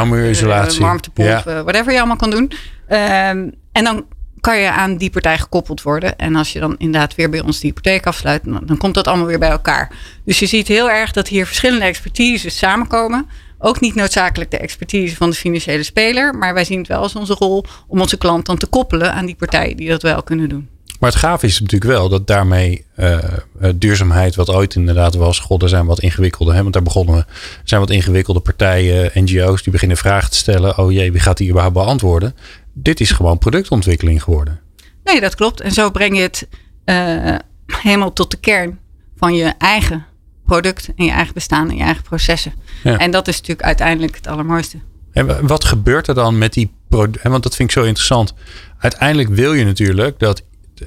[0.80, 1.42] warmtepomp, Ja.
[1.62, 2.52] whatever je allemaal kan doen.
[2.88, 4.04] Ehm, en dan
[4.40, 6.18] kan je aan die partij gekoppeld worden.
[6.18, 9.07] En als je dan inderdaad weer bij ons de hypotheek afsluit, dan, dan komt dat
[9.07, 9.92] allemaal weer bij elkaar.
[10.24, 13.27] Dus je ziet heel erg dat hier verschillende expertises samenkomen.
[13.59, 17.14] Ook niet noodzakelijk de expertise van de financiële speler, maar wij zien het wel als
[17.14, 20.48] onze rol om onze klant dan te koppelen aan die partijen die dat wel kunnen
[20.48, 20.68] doen.
[20.98, 25.38] Maar het gaaf is natuurlijk wel dat daarmee eh, eh, duurzaamheid, wat ooit inderdaad was,
[25.38, 27.29] god, er zijn wat ingewikkelde, hè, want daar begonnen we, er
[27.64, 30.79] zijn wat ingewikkelde partijen, NGO's, die beginnen vragen te stellen.
[30.79, 32.35] Oh jee, wie gaat die überhaupt beantwoorden?
[32.82, 34.60] Dit is gewoon productontwikkeling geworden.
[35.04, 35.60] Nee, dat klopt.
[35.60, 36.48] En zo breng je het
[36.84, 37.34] uh,
[37.66, 38.78] helemaal tot de kern
[39.16, 40.06] van je eigen
[40.46, 42.52] product en je eigen bestaan en je eigen processen.
[42.82, 42.98] Ja.
[42.98, 44.78] En dat is natuurlijk uiteindelijk het allermooiste.
[45.12, 47.30] En wat gebeurt er dan met die producten?
[47.30, 48.34] Want dat vind ik zo interessant.
[48.78, 50.42] Uiteindelijk wil je natuurlijk dat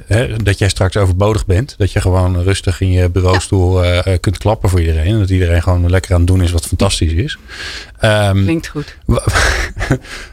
[0.06, 1.76] Hè, dat jij straks overbodig bent.
[1.78, 4.08] Dat je gewoon rustig in je bureaustoel ja.
[4.08, 5.14] uh, kunt klappen voor iedereen.
[5.14, 7.38] En dat iedereen gewoon lekker aan het doen is wat fantastisch is.
[8.02, 8.98] Um, Klinkt goed.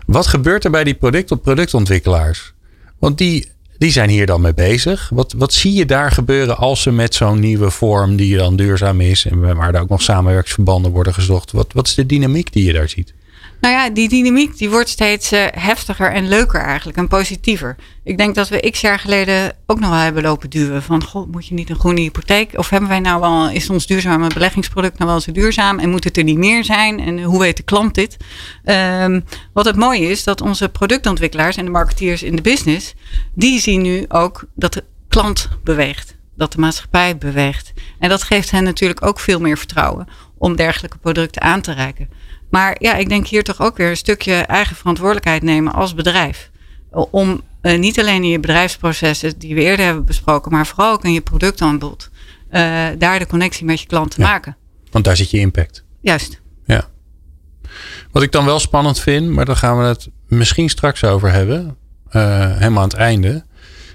[0.07, 2.53] Wat gebeurt er bij die product productontwikkelaars?
[2.99, 5.11] Want die, die zijn hier dan mee bezig.
[5.15, 9.01] Wat, wat zie je daar gebeuren als ze met zo'n nieuwe vorm die dan duurzaam
[9.01, 9.27] is.
[9.27, 11.53] En waar er ook nog samenwerksverbanden worden gezocht.
[11.53, 13.15] Wat, wat is de dynamiek die je daar ziet?
[13.61, 17.77] Nou ja, die dynamiek die wordt steeds uh, heftiger en leuker eigenlijk en positiever.
[18.05, 21.33] Ik denk dat we x jaar geleden ook nog wel hebben lopen duwen van, god,
[21.33, 22.59] moet je niet een groene hypotheek?
[22.59, 26.05] Of hebben wij nou wel, is ons duurzame beleggingsproduct nou wel zo duurzaam en moet
[26.05, 27.01] het er niet meer zijn?
[27.01, 28.17] En hoe weet de klant dit?
[28.65, 32.95] Um, wat het mooie is, dat onze productontwikkelaars en de marketeers in de business,
[33.35, 36.17] die zien nu ook dat de klant beweegt.
[36.37, 37.73] Dat de maatschappij beweegt.
[37.99, 42.09] En dat geeft hen natuurlijk ook veel meer vertrouwen om dergelijke producten aan te reiken.
[42.51, 46.51] Maar ja, ik denk hier toch ook weer een stukje eigen verantwoordelijkheid nemen als bedrijf.
[47.11, 51.05] Om uh, niet alleen in je bedrijfsprocessen die we eerder hebben besproken, maar vooral ook
[51.05, 52.11] in je productaanbod.
[52.51, 54.57] Uh, daar de connectie met je klant te ja, maken.
[54.91, 55.85] Want daar zit je impact.
[56.01, 56.41] Juist.
[56.67, 56.89] Ja.
[58.13, 61.77] Wat ik dan wel spannend vind, maar daar gaan we het misschien straks over hebben,
[62.13, 63.45] uh, helemaal aan het einde.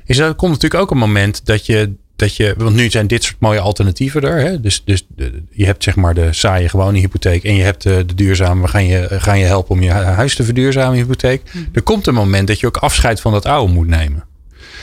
[0.05, 3.07] Is dat er komt natuurlijk ook een moment dat je dat je, want nu zijn
[3.07, 4.39] dit soort mooie alternatieven er.
[4.39, 4.59] Hè?
[4.59, 8.05] Dus, dus de, je hebt zeg maar de saaie gewone hypotheek en je hebt de,
[8.05, 11.41] de duurzame, we gaan je, gaan je helpen om je huis te verduurzamen, hypotheek.
[11.51, 11.67] Mm.
[11.73, 14.23] Er komt een moment dat je ook afscheid van dat oude moet nemen.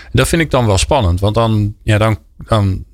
[0.02, 2.84] En dat vind ik dan wel spannend, want dan, ja, dan, dan,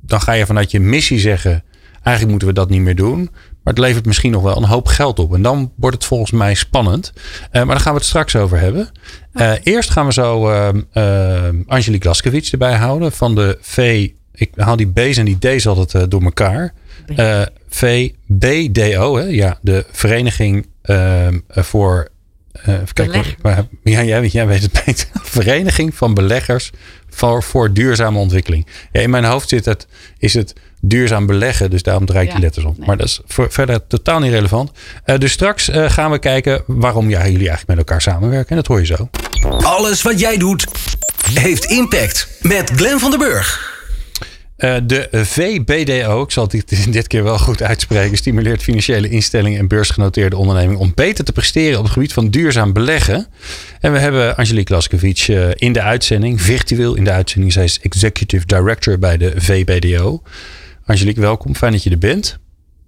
[0.00, 3.30] dan ga je vanuit je missie zeggen, eigenlijk moeten we dat niet meer doen.
[3.66, 5.34] Maar het levert misschien nog wel een hoop geld op.
[5.34, 7.12] En dan wordt het volgens mij spannend.
[7.14, 8.88] Uh, maar daar gaan we het straks over hebben.
[9.34, 13.12] Uh, eerst gaan we zo uh, Angelique Laskewitz erbij houden.
[13.12, 14.08] Van de V.
[14.32, 16.72] Ik haal die B's en die D's altijd door elkaar.
[17.68, 19.16] VBDO.
[19.16, 19.24] Hè?
[19.24, 20.66] Ja, de Vereniging
[21.48, 22.08] voor.
[22.66, 23.24] Even kijken.
[23.42, 25.06] Waar, ja, jij, jij weet het beter.
[25.22, 26.70] Vereniging van Beleggers
[27.10, 28.66] voor, voor duurzame ontwikkeling.
[28.92, 29.86] Ja, in mijn hoofd zit het,
[30.18, 31.70] is het duurzaam beleggen.
[31.70, 32.74] Dus daarom draai ik ja, die letters om.
[32.78, 32.86] Nee.
[32.86, 34.70] Maar dat is voor, verder totaal niet relevant.
[35.06, 38.50] Uh, dus straks uh, gaan we kijken waarom ja, jullie eigenlijk met elkaar samenwerken.
[38.50, 39.08] En dat hoor je zo.
[39.60, 40.66] Alles wat jij doet
[41.32, 42.28] heeft impact.
[42.40, 43.75] Met Glenn van den Burg.
[44.58, 49.68] Uh, de VBDO, ik zal dit dit keer wel goed uitspreken, stimuleert financiële instellingen en
[49.68, 53.26] beursgenoteerde ondernemingen om beter te presteren op het gebied van duurzaam beleggen.
[53.80, 57.52] En we hebben Angelique Laskovic uh, in de uitzending, virtueel in de uitzending.
[57.52, 60.22] Zij is Executive Director bij de VBDO.
[60.84, 61.54] Angelique, welkom.
[61.54, 62.38] Fijn dat je er bent.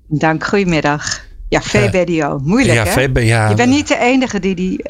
[0.06, 1.27] Dank, goedemiddag.
[1.48, 2.40] Ja, VBDO.
[2.44, 2.90] Moeilijk, ja, hè?
[2.90, 4.84] VB, ja, je bent niet de enige die die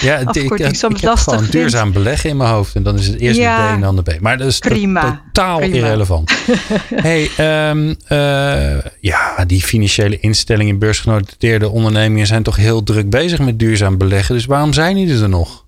[0.00, 2.74] ja, afkorting ik, soms ik heb gewoon duurzaam beleggen in mijn hoofd.
[2.74, 4.20] En dan is het eerst ja, de D en dan de B.
[4.20, 6.32] Maar dat is prima, totaal irrelevant.
[6.94, 7.30] hey,
[7.70, 12.26] um, uh, ja, die financiële instellingen, beursgenoteerde ondernemingen...
[12.26, 14.34] zijn toch heel druk bezig met duurzaam beleggen.
[14.34, 15.64] Dus waarom zijn die er nog?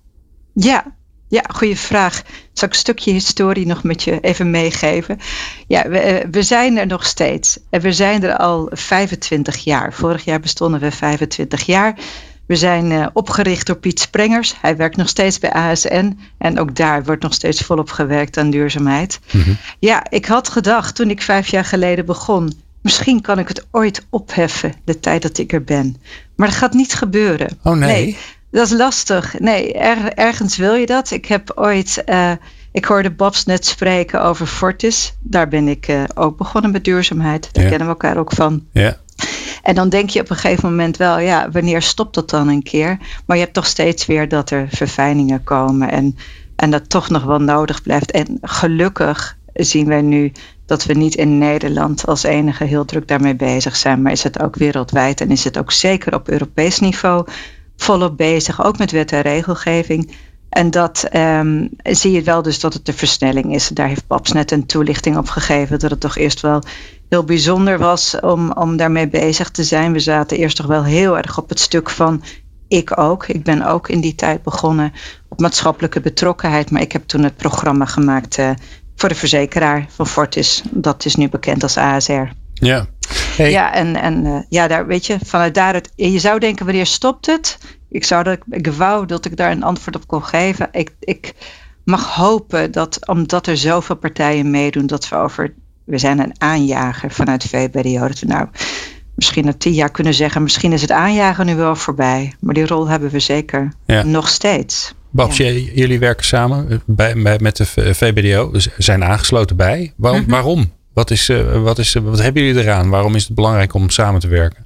[0.53, 0.96] Ja,
[1.27, 2.21] ja, goede vraag.
[2.53, 5.19] Zal ik een stukje historie nog met je even meegeven?
[5.67, 7.59] Ja, we, eh, we zijn er nog steeds.
[7.69, 9.93] En we zijn er al 25 jaar.
[9.93, 11.95] Vorig jaar bestonden we 25 jaar.
[12.45, 14.55] We zijn uh, opgericht door Piet Sprengers.
[14.61, 16.19] Hij werkt nog steeds bij ASN.
[16.37, 19.19] En ook daar wordt nog steeds volop gewerkt aan duurzaamheid.
[19.31, 19.51] Mhm.
[19.79, 22.53] Ja, ik had gedacht toen ik vijf jaar geleden begon.
[22.81, 25.95] Misschien kan ik het ooit opheffen, de tijd dat ik er ben.
[26.35, 27.57] Maar dat gaat niet gebeuren.
[27.63, 27.89] Oh nee.
[27.89, 28.17] nee
[28.57, 29.39] dat is lastig.
[29.39, 29.73] Nee,
[30.13, 31.11] ergens wil je dat.
[31.11, 32.31] Ik heb ooit, uh,
[32.71, 35.15] ik hoorde Babs net spreken over Fortis.
[35.19, 37.49] Daar ben ik uh, ook begonnen met duurzaamheid.
[37.51, 38.65] Daar kennen we elkaar ook van.
[38.71, 38.97] Ja.
[39.63, 42.63] En dan denk je op een gegeven moment wel, ja, wanneer stopt dat dan een
[42.63, 42.97] keer?
[43.25, 46.17] Maar je hebt toch steeds weer dat er verfijningen komen en,
[46.55, 48.11] en dat toch nog wel nodig blijft.
[48.11, 50.31] En gelukkig zien wij nu
[50.65, 54.39] dat we niet in Nederland als enige heel druk daarmee bezig zijn, maar is het
[54.39, 57.27] ook wereldwijd en is het ook zeker op Europees niveau
[57.77, 60.11] volop bezig, ook met wet en regelgeving.
[60.49, 63.67] En dat um, zie je wel dus dat het de versnelling is.
[63.67, 65.79] Daar heeft Paps net een toelichting op gegeven.
[65.79, 66.63] Dat het toch eerst wel
[67.09, 69.93] heel bijzonder was om, om daarmee bezig te zijn.
[69.93, 72.23] We zaten eerst toch wel heel erg op het stuk van
[72.67, 73.27] ik ook.
[73.27, 74.93] Ik ben ook in die tijd begonnen
[75.27, 76.71] op maatschappelijke betrokkenheid.
[76.71, 78.49] Maar ik heb toen het programma gemaakt uh,
[78.95, 80.63] voor de verzekeraar van Fortis.
[80.71, 82.31] Dat is nu bekend als ASR.
[82.59, 82.87] Ja.
[83.35, 83.51] Hey.
[83.51, 86.85] Ja, en, en uh, ja, daar weet je, vanuit daar het, je zou denken, wanneer
[86.85, 87.57] stopt het?
[87.89, 90.67] Ik zou dat, ik wou dat ik daar een antwoord op kon geven.
[90.71, 91.33] Ik, ik
[91.83, 97.11] mag hopen dat, omdat er zoveel partijen meedoen, dat we over, we zijn een aanjager
[97.11, 98.47] vanuit VBDO, dat we nou
[99.15, 102.33] misschien na tien jaar kunnen zeggen, misschien is het aanjagen nu wel voorbij.
[102.39, 104.03] Maar die rol hebben we zeker ja.
[104.03, 104.95] nog steeds.
[105.09, 107.65] Babs, jullie werken samen bij, met de
[107.95, 109.93] VBDO, zijn aangesloten bij.
[109.95, 110.21] Waarom?
[110.21, 110.29] Mhm.
[110.29, 110.71] waarom?
[110.97, 112.89] Wat, is, uh, wat, is, wat hebben jullie eraan?
[112.89, 114.65] Waarom is het belangrijk om samen te werken?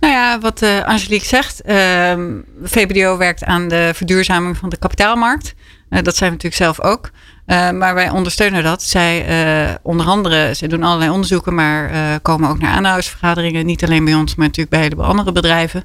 [0.00, 1.62] Nou ja, wat uh, Angelique zegt.
[1.66, 2.12] Uh,
[2.62, 5.54] VBDO werkt aan de verduurzaming van de kapitaalmarkt.
[5.90, 7.10] Uh, dat zijn we natuurlijk zelf ook.
[7.46, 8.82] maar wij ondersteunen dat.
[8.82, 9.26] Zij
[9.82, 13.66] onder andere, ze doen allerlei onderzoeken, maar komen ook naar aanhoudsvergaderingen.
[13.66, 15.84] Niet alleen bij ons, maar natuurlijk bij hele andere bedrijven.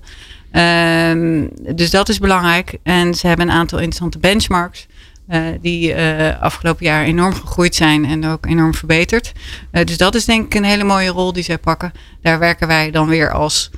[0.52, 2.78] Ehm, dus dat is belangrijk.
[2.84, 4.88] En ze hebben een aantal interessante benchmarks.
[5.32, 9.32] Uh, die uh, afgelopen jaar enorm gegroeid zijn en ook enorm verbeterd.
[9.72, 11.91] Uh, dus dat is denk ik een hele mooie rol die zij pakken.
[12.22, 13.72] Daar werken wij dan weer als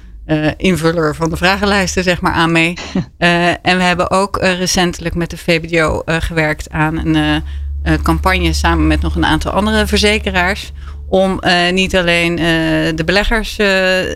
[0.57, 2.73] invuller van de vragenlijsten zeg maar aan mee.
[3.61, 7.43] en we hebben ook recentelijk met de VBDO gewerkt aan een
[8.03, 10.71] campagne samen met nog een aantal andere verzekeraars.
[11.07, 12.35] Om niet alleen
[12.95, 13.57] de beleggers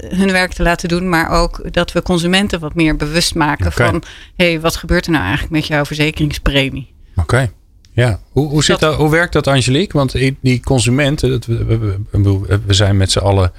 [0.09, 4.03] hun werk te laten doen, maar ook dat we consumenten wat meer bewust maken van:
[4.35, 6.95] hé, hey, wat gebeurt er nou eigenlijk met jouw verzekeringspremie?
[7.17, 7.49] Oké.
[7.97, 9.97] Ja, hoe, hoe, zit dat, hoe werkt dat Angelique?
[9.97, 11.99] Want die consumenten, dat, we,
[12.65, 13.51] we, zijn met z'n allen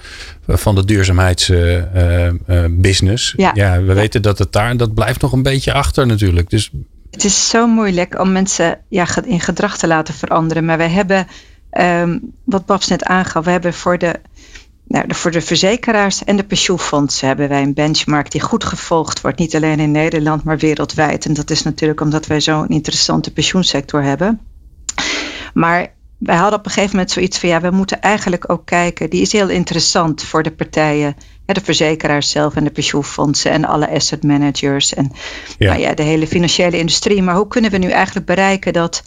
[0.46, 3.34] van de duurzaamheidsbusiness.
[3.36, 3.54] Uh, uh, ja.
[3.54, 3.82] ja.
[3.82, 6.50] we weten dat het daar, dat blijft nog een beetje achter natuurlijk.
[6.50, 6.70] Dus...
[7.10, 10.64] Het is zo moeilijk om mensen ja, in gedrag te laten veranderen.
[10.64, 11.26] Maar wij hebben,
[11.80, 14.14] um, wat Babs net aangaf, we hebben voor de
[14.88, 19.38] nou, voor de verzekeraars en de pensioenfondsen hebben wij een benchmark die goed gevolgd wordt.
[19.38, 21.24] Niet alleen in Nederland, maar wereldwijd.
[21.24, 24.40] En dat is natuurlijk omdat wij zo'n interessante pensioensector hebben.
[25.54, 29.10] Maar wij hadden op een gegeven moment zoiets van ja, we moeten eigenlijk ook kijken.
[29.10, 33.90] Die is heel interessant voor de partijen, de verzekeraars zelf en de pensioenfondsen en alle
[33.90, 35.12] asset managers en
[35.58, 35.68] ja.
[35.68, 37.22] Nou ja, de hele financiële industrie.
[37.22, 39.02] Maar hoe kunnen we nu eigenlijk bereiken dat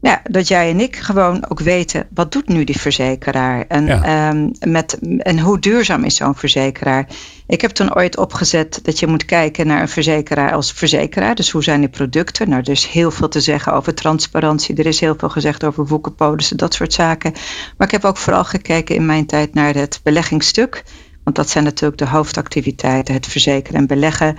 [0.00, 3.64] ja, dat jij en ik gewoon ook weten, wat doet nu die verzekeraar?
[3.68, 7.06] En, ehm, met, en hoe duurzaam is zo'n verzekeraar?
[7.46, 11.34] Ik heb toen ooit opgezet dat je moet kijken naar een verzekeraar als verzekeraar.
[11.34, 12.48] Dus hoe zijn die producten?
[12.48, 14.76] Nou, er is heel veel te zeggen over transparantie.
[14.76, 17.32] Er is heel veel gezegd over woekerpolissen, dat soort zaken.
[17.76, 20.84] Maar ik heb ook vooral gekeken in mijn tijd naar het beleggingsstuk.
[21.24, 24.36] Want dat zijn natuurlijk de hoofdactiviteiten, het verzekeren en beleggen.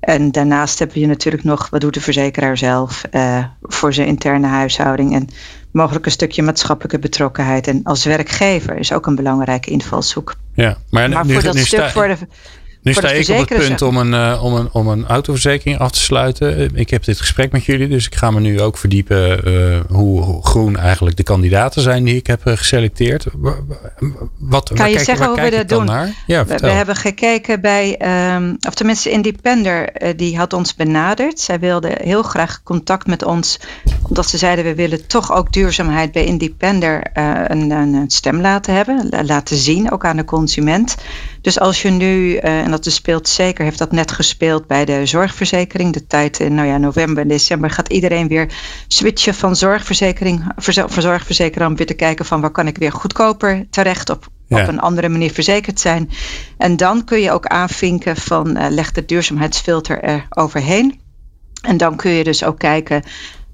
[0.00, 4.46] En daarnaast heb je natuurlijk nog, wat doet de verzekeraar zelf uh, voor zijn interne
[4.46, 5.28] huishouding en
[5.70, 7.66] mogelijk een stukje maatschappelijke betrokkenheid.
[7.66, 10.34] En als werkgever is ook een belangrijke invalshoek.
[10.54, 12.16] Ja, maar, maar nu, voor dat stuk voor de.
[12.88, 15.90] Nu sta ik op het punt om een, uh, om, een, om een autoverzekering af
[15.90, 16.70] te sluiten.
[16.74, 20.42] Ik heb dit gesprek met jullie, dus ik ga me nu ook verdiepen uh, hoe,
[20.42, 23.26] groen eigenlijk de kandidaten zijn die ik heb geselecteerd.
[24.38, 25.86] Wat, kan je kijk, zeggen hoe we dat doen?
[26.26, 28.00] Ja, we, we, hebben gekeken bij,
[28.34, 31.40] um, of tenminste Independer, uh, die had ons benaderd.
[31.40, 33.60] Zij wilde heel graag contact met ons,
[34.02, 39.08] omdat ze zeiden we willen toch ook duurzaamheid bij Independer een, een, stem laten hebben,
[39.26, 40.96] laten zien, ook aan de consument.
[41.40, 45.92] Dus als je nu, en dat speelt zeker, heeft dat net gespeeld bij de zorgverzekering.
[45.92, 48.52] De tijd in nou ja, november en december gaat iedereen weer
[48.88, 50.52] switchen van zorgverzekering,
[50.98, 54.80] zorgverzekeraar om weer te kijken van waar kan ik weer goedkoper terecht op, op een
[54.80, 56.10] andere manier verzekerd zijn.
[56.56, 61.00] En dan kun je ook aanvinken van uh, leg de duurzaamheidsfilter er overheen.
[61.62, 63.02] En dan kun je dus ook kijken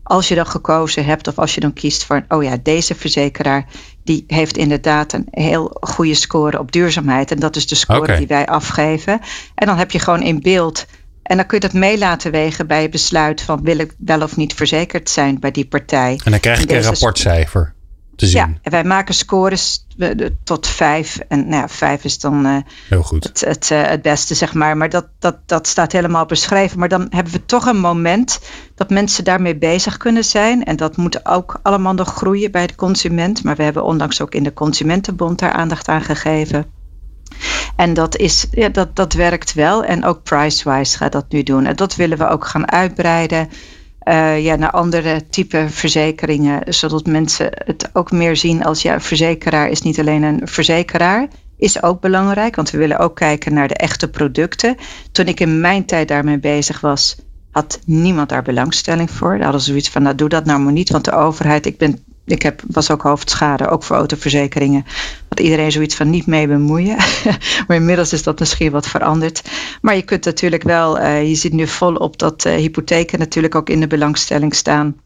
[0.04, 3.66] als je dan gekozen hebt of als je dan kiest voor, oh ja, deze verzekeraar,
[4.04, 7.30] die heeft inderdaad een heel goede score op duurzaamheid.
[7.30, 9.20] En dat is de score die wij afgeven.
[9.54, 10.86] En dan heb je gewoon in beeld.
[11.22, 14.22] En dan kun je dat mee laten wegen bij het besluit van wil ik wel
[14.22, 16.20] of niet verzekerd zijn bij die partij.
[16.24, 17.73] En dan krijg ik een rapportcijfer
[18.16, 18.36] te zien.
[18.36, 19.86] Ja, en wij maken scores
[20.44, 21.18] tot vijf.
[21.28, 22.56] En nou ja, vijf is dan uh,
[22.88, 23.24] Heel goed.
[23.24, 24.76] Het, het, uh, het beste, zeg maar.
[24.76, 26.78] Maar dat, dat, dat staat helemaal beschreven.
[26.78, 28.40] Maar dan hebben we toch een moment
[28.74, 30.64] dat mensen daarmee bezig kunnen zijn.
[30.64, 33.42] En dat moet ook allemaal nog groeien bij de consument.
[33.42, 36.66] Maar we hebben onlangs ook in de Consumentenbond daar aandacht aan gegeven.
[37.76, 39.84] En dat, is, ja, dat, dat werkt wel.
[39.84, 41.66] En ook Pricewise gaat dat nu doen.
[41.66, 43.48] En dat willen we ook gaan uitbreiden
[44.04, 46.74] uh, ja, naar andere type verzekeringen.
[46.74, 51.28] Zodat mensen het ook meer zien als ja, verzekeraar is niet alleen een verzekeraar.
[51.56, 54.76] Is ook belangrijk, want we willen ook kijken naar de echte producten.
[55.12, 57.16] Toen ik in mijn tijd daarmee bezig was,
[57.50, 59.34] had niemand daar belangstelling voor.
[59.34, 62.04] Daar hadden zoiets van, nou doe dat nou maar niet, want de overheid, ik ben
[62.24, 64.84] ik heb, was ook hoofdschade, ook voor autoverzekeringen.
[65.28, 66.96] Wat iedereen zoiets van niet mee bemoeien.
[67.66, 69.42] maar inmiddels is dat misschien wat veranderd.
[69.80, 73.68] Maar je kunt natuurlijk wel, uh, je ziet nu volop dat uh, hypotheken natuurlijk ook
[73.68, 74.96] in de belangstelling staan.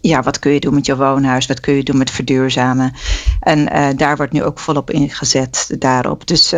[0.00, 1.46] Ja, wat kun je doen met je woonhuis?
[1.46, 2.92] Wat kun je doen met verduurzamen?
[3.40, 6.26] En uh, daar wordt nu ook volop ingezet daarop.
[6.26, 6.50] Dus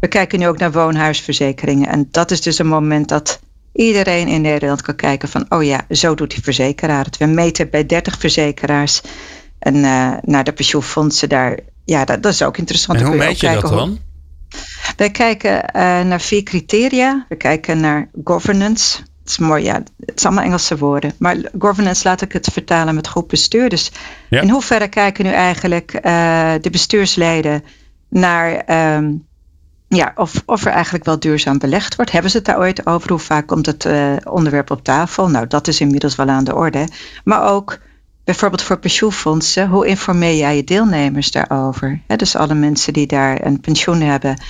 [0.00, 1.88] we kijken nu ook naar woonhuisverzekeringen.
[1.88, 3.40] En dat is dus een moment dat
[3.78, 7.16] iedereen in Nederland kan kijken van, oh ja, zo doet die verzekeraar het.
[7.16, 9.02] We meten bij 30 verzekeraars
[9.58, 11.58] en uh, naar de pensioenfondsen daar.
[11.84, 13.00] Ja, dat, dat is ook interessant.
[13.00, 13.98] En hoe meet je, dat dan?
[14.96, 17.26] Wij kijken uh, naar vier criteria.
[17.28, 18.98] We kijken naar governance.
[18.98, 21.12] Het is mooi, ja, het is allemaal Engelse woorden.
[21.18, 23.68] Maar governance laat ik het vertalen met goed bestuur.
[23.68, 23.92] Dus
[24.30, 24.40] ja.
[24.40, 27.64] in hoeverre kijken nu eigenlijk uh, de bestuursleden
[28.08, 28.64] naar
[28.96, 29.27] um,
[29.88, 32.12] ja, of, of er eigenlijk wel duurzaam belegd wordt.
[32.12, 33.10] Hebben ze het daar ooit over?
[33.10, 35.28] Hoe vaak komt het uh, onderwerp op tafel?
[35.28, 36.88] Nou, dat is inmiddels wel aan de orde.
[37.24, 37.78] Maar ook
[38.24, 42.00] bijvoorbeeld voor pensioenfondsen, hoe informeer jij je deelnemers daarover?
[42.16, 44.42] dus alle mensen die daar een pensioen hebben,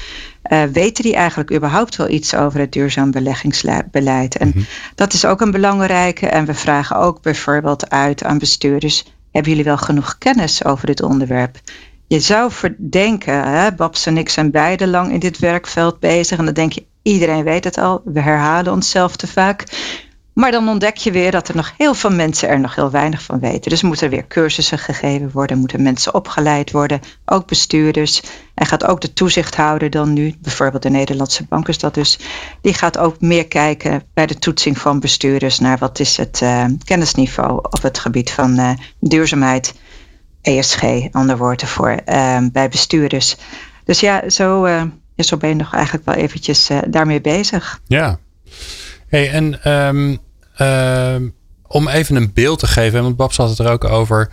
[0.53, 4.37] uh, weten die eigenlijk überhaupt wel iets over het duurzaam beleggingsbeleid?
[4.37, 4.67] En mm -hmm.
[4.95, 6.27] dat is ook een belangrijke.
[6.27, 11.03] En we vragen ook bijvoorbeeld uit aan bestuurders: hebben jullie wel genoeg kennis over dit
[11.03, 11.61] onderwerp?
[12.09, 16.39] Je zou verdenken, hè, Babs en ik zijn beide lang in dit werkveld bezig.
[16.39, 18.01] En dan denk je, iedereen weet het al.
[18.05, 19.65] We herhalen onszelf te vaak.
[20.33, 23.23] Maar dan ontdek je weer dat er nog heel veel mensen er nog heel weinig
[23.23, 23.71] van weten.
[23.71, 28.23] Dus moeten er weer cursussen gegeven worden, moeten mensen opgeleid worden, ook bestuurders.
[28.55, 32.19] En gaat ook de toezichthouder dan nu, bijvoorbeeld de Nederlandse bank is dat dus,
[32.61, 36.65] die gaat ook meer kijken bij de toetsing van bestuurders naar wat is het uh,
[36.85, 39.75] kennisniveau op het gebied van uh, duurzaamheid.
[40.43, 43.37] ESG, ander woord ervoor, ehm, bij bestuurders.
[43.85, 44.83] Dus ja, zo, uh,
[45.17, 47.81] zo ben je nog eigenlijk wel eventjes uh, daarmee bezig.
[47.87, 48.19] Ja.
[49.09, 50.19] Hey, en um,
[50.67, 51.35] um,
[51.67, 54.31] om even een beeld te geven, want Babs had het er ook over.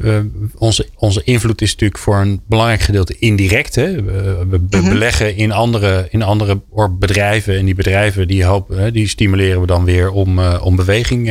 [0.00, 0.18] Uh,
[0.58, 3.74] onze, onze invloed is natuurlijk voor een belangrijk gedeelte indirect.
[3.74, 4.02] Hè?
[4.02, 4.88] We, we -hmm.
[4.88, 7.58] beleggen in andere, in andere bedrijven.
[7.58, 11.26] En die bedrijven die, hopen, die stimuleren we dan weer om, om beweging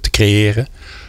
[0.00, 0.66] te creëren.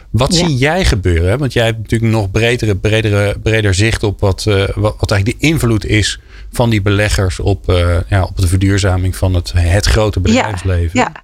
[0.09, 1.39] Wat zie jij gebeuren?
[1.39, 5.41] Want jij hebt natuurlijk nog bredere, bredere, breder zicht op wat, uh, wat, wat, eigenlijk
[5.41, 6.19] de invloed is
[6.51, 10.99] van die beleggers op, uh, ja, op de verduurzaming van het, het grote bedrijfsleven.
[10.99, 11.21] Ja, ja.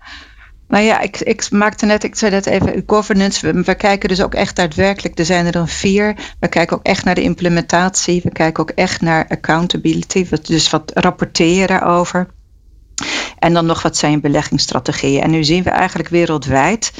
[0.67, 3.53] Nou ja, ik, ik maakte net, ik zei net even, governance.
[3.53, 6.15] We, we, kijken dus ook echt daadwerkelijk, er zijn er dan vier.
[6.39, 8.21] We kijken ook echt naar de implementatie.
[8.23, 12.27] We kijken ook echt naar accountability, dus wat rapporteren daarover.
[13.39, 15.21] En dan nog wat zijn beleggingsstrategieën.
[15.21, 16.91] En nu zien we eigenlijk wereldwijd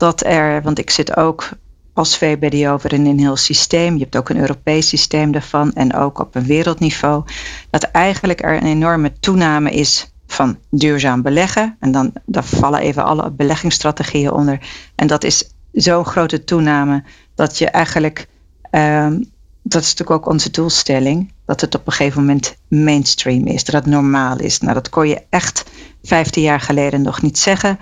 [0.00, 1.48] dat er, want ik zit ook
[1.92, 3.94] als VBD over in een heel systeem.
[3.94, 7.24] Je hebt ook een Europees systeem daarvan en ook op een wereldniveau.
[7.70, 11.76] Dat eigenlijk er een enorme toename is van duurzaam beleggen.
[11.80, 14.60] En dan, dan vallen even alle beleggingsstrategieën onder.
[14.94, 18.26] En dat is zo'n grote toename dat je eigenlijk,
[18.70, 19.30] um,
[19.62, 23.74] dat is natuurlijk ook onze doelstelling, dat het op een gegeven moment mainstream is, dat
[23.74, 24.60] het normaal is.
[24.60, 25.64] Nou, dat kon je echt
[26.02, 27.78] 15 jaar geleden nog niet zeggen.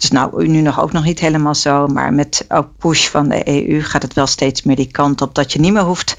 [0.00, 3.28] Het is nou nu nog ook nog niet helemaal zo, maar met ook push van
[3.28, 6.16] de EU gaat het wel steeds meer die kant op dat je niet meer hoeft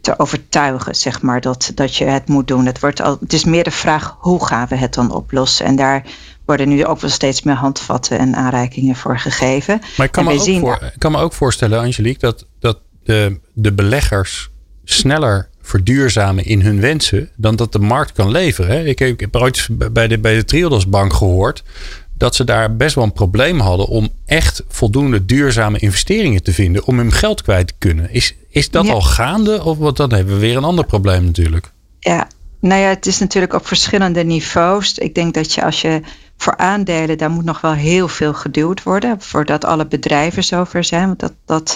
[0.00, 2.66] te overtuigen, zeg maar, dat, dat je het moet doen.
[2.66, 5.66] Het, wordt al, het is meer de vraag hoe gaan we het dan oplossen.
[5.66, 6.04] En daar
[6.44, 9.80] worden nu ook wel steeds meer handvatten en aanreikingen voor gegeven.
[9.96, 12.78] Maar ik kan, me ook, zien, voor, ik kan me ook voorstellen, Angelique, dat, dat
[13.04, 14.50] de, de beleggers
[14.84, 18.86] sneller verduurzamen in hun wensen dan dat de markt kan leveren.
[18.86, 21.62] Ik heb, ik heb ooit bij de, bij de Triodos Bank gehoord
[22.16, 26.86] dat ze daar best wel een probleem hadden om echt voldoende duurzame investeringen te vinden
[26.86, 28.10] om hun geld kwijt te kunnen.
[28.10, 31.72] Is, is dat al gaande of wat, dan hebben we weer een ander probleem natuurlijk?
[31.98, 32.28] Ja,
[32.60, 34.98] nou ja, het is natuurlijk op verschillende niveaus.
[34.98, 36.00] Ik denk dat je als je
[36.36, 41.06] voor aandelen, daar moet nog wel heel veel geduwd worden voordat alle bedrijven zover zijn.
[41.06, 41.66] Want dat, dat,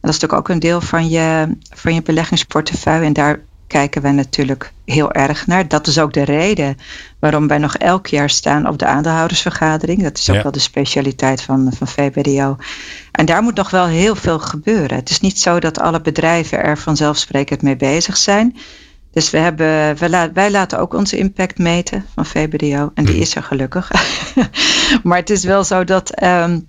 [0.00, 3.04] dat is natuurlijk ook een deel van je, van je beleggingsportefeuille.
[3.04, 5.68] En daar kijken wij natuurlijk heel erg naar.
[5.68, 6.76] Dat is ook de reden
[7.18, 10.02] waarom wij nog elk jaar staan op de aandeelhoudersvergadering.
[10.02, 12.56] Dat is ook wel de specialiteit van, van VBDO.
[13.12, 14.96] En daar moet nog wel heel veel gebeuren.
[14.96, 18.56] Het is niet zo dat alle bedrijven er vanzelfsprekend mee bezig zijn.
[19.12, 19.98] Dus we hebben,
[20.34, 22.90] wij, laten ook onze impact meten van VBDO.
[22.94, 23.22] En die hmm.
[23.22, 23.90] is er gelukkig.
[25.02, 26.68] maar het is wel zo dat um,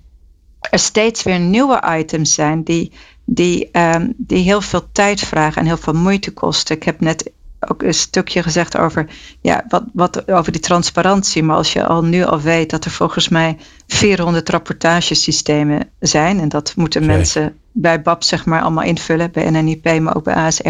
[0.70, 2.92] er steeds weer nieuwe items zijn die
[3.32, 6.76] die, um, die heel veel tijd vragen en heel veel moeite kosten.
[6.76, 9.06] Ik heb net ook een stukje gezegd over,
[9.40, 11.42] ja, wat, wat, over die transparantie.
[11.42, 16.40] Maar als je al nu al weet dat er volgens mij 400 rapportagesystemen zijn.
[16.40, 19.32] En dat moeten mensen bij BAP zeg maar allemaal invullen.
[19.32, 20.68] Bij NNIP, maar ook bij ASR.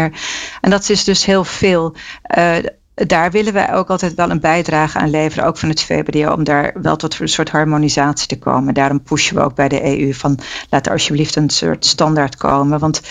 [0.61, 1.95] En dat is dus heel veel.
[2.37, 2.55] Uh,
[3.07, 6.43] daar willen wij ook altijd wel een bijdrage aan leveren, ook van het VBDO, om
[6.43, 8.73] daar wel tot een soort harmonisatie te komen.
[8.73, 10.39] Daarom pushen we ook bij de EU van
[10.69, 12.79] laat er alsjeblieft een soort standaard komen.
[12.79, 13.01] Want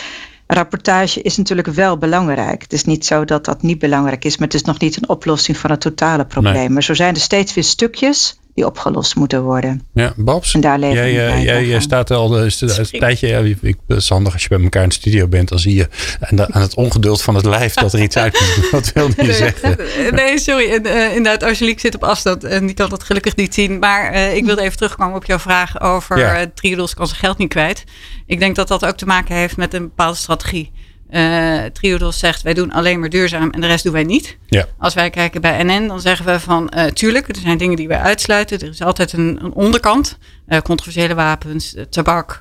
[0.46, 2.62] rapportage is natuurlijk wel belangrijk.
[2.62, 5.08] Het is niet zo dat dat niet belangrijk is, maar het is nog niet een
[5.08, 6.72] oplossing van het totale probleem.
[6.72, 9.82] Maar zo zijn er steeds weer stukjes die opgelost moeten worden.
[9.94, 13.76] Ja, Babs, en daar jij, jij, jij, jij staat al een, een tijdje, ja, ik,
[13.86, 15.88] het is handig als je bij elkaar in de studio bent, dan zie je
[16.20, 19.76] aan, aan het ongeduld van het lijf dat er iets uit Wat wilde je zeggen?
[20.20, 20.70] Nee, sorry.
[20.72, 23.78] En, uh, inderdaad, Angelique zit op afstand en die kan dat gelukkig niet zien.
[23.78, 26.40] Maar uh, ik wilde even terugkomen op jouw vraag over ja.
[26.40, 27.84] uh, Triodos kan zijn geld niet kwijt.
[28.26, 30.70] Ik denk dat dat ook te maken heeft met een bepaalde strategie.
[31.10, 34.36] Uh, Triodos zegt wij doen alleen maar duurzaam en de rest doen wij niet.
[34.46, 34.66] Ja.
[34.78, 37.88] Als wij kijken bij NN, dan zeggen we van uh, tuurlijk, er zijn dingen die
[37.88, 38.58] wij uitsluiten.
[38.58, 40.18] Er is altijd een, een onderkant.
[40.48, 42.40] Uh, controversiële wapens, tabak,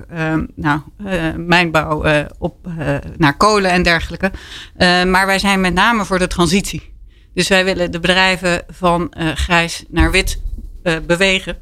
[0.56, 0.80] nou,
[1.38, 2.56] mijnbouw op,
[3.18, 4.32] naar kolen en dergelijke.
[5.08, 6.94] maar wij zijn met name voor de transitie.
[7.34, 10.42] Dus wij willen de bedrijven van grijs naar wit
[11.06, 11.58] bewegen.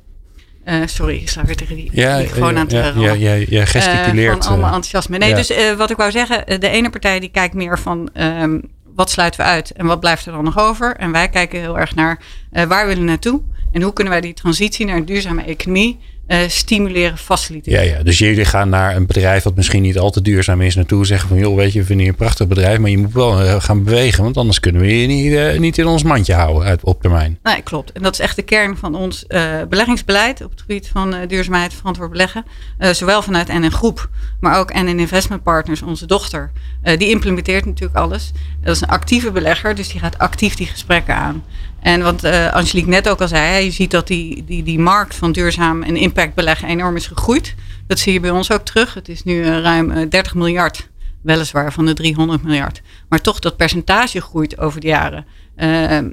[0.70, 4.36] Uh, sorry, ik sla weer tegen die ja, gewoon aan het ja, ja, ja, gesticuleert.
[4.36, 5.18] Uh, van allemaal enthousiasme.
[5.18, 8.62] Nee, dus uh, wat ik wou zeggen, de ene partij die kijkt meer van um,
[8.96, 10.96] wat sluiten we uit en wat blijft er dan nog over.
[10.96, 12.20] En wij kijken heel erg naar
[12.52, 13.42] waar willen we naartoe
[13.72, 17.84] en hoe kunnen wij die transitie naar een duurzame economie uh, stimuleren, faciliteren.
[17.84, 20.76] Ja, ja, dus jullie gaan naar een bedrijf wat misschien niet al te duurzaam is
[20.76, 21.06] naartoe.
[21.06, 23.42] Zeggen van, joh, weet je, we vinden je een prachtig bedrijf, maar je moet wel
[23.42, 24.24] uh, gaan bewegen.
[24.24, 27.40] Want anders kunnen we je niet, uh, niet in ons mandje houden uit, op termijn.
[27.44, 27.92] Nee, klopt.
[27.92, 29.26] En dat is echt de kern van ons
[29.70, 32.46] beleggingsbeleid op het gebied van duurzaamheid, verantwoord beleggen.
[32.80, 34.10] zowel vanuit NN Groep,
[34.40, 36.52] maar ook NN Investment Partners, onze dochter.
[36.82, 38.32] die implementeert natuurlijk alles.
[38.64, 41.44] Dat is een actieve belegger, dus die gaat actief die gesprekken aan.
[41.82, 45.16] En wat uh, Angelique net ook al zei, je ziet dat die, die, die markt
[45.16, 47.56] van duurzaam en impactbeleggen enorm is gegroeid.
[47.88, 48.94] Dat zie je bij ons ook terug.
[48.94, 50.90] Het is nu uh, ruim 30 eh, miljard,
[51.22, 52.82] weliswaar van de 300 miljard.
[53.10, 55.26] Maar toch dat percentage groeit over de jaren.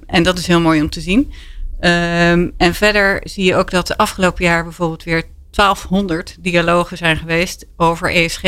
[0.07, 1.33] En dat is heel mooi om te zien.
[1.81, 7.17] Ehm, en verder zie je ook dat de afgelopen jaar bijvoorbeeld weer 1200 dialogen zijn
[7.17, 8.43] geweest over ESG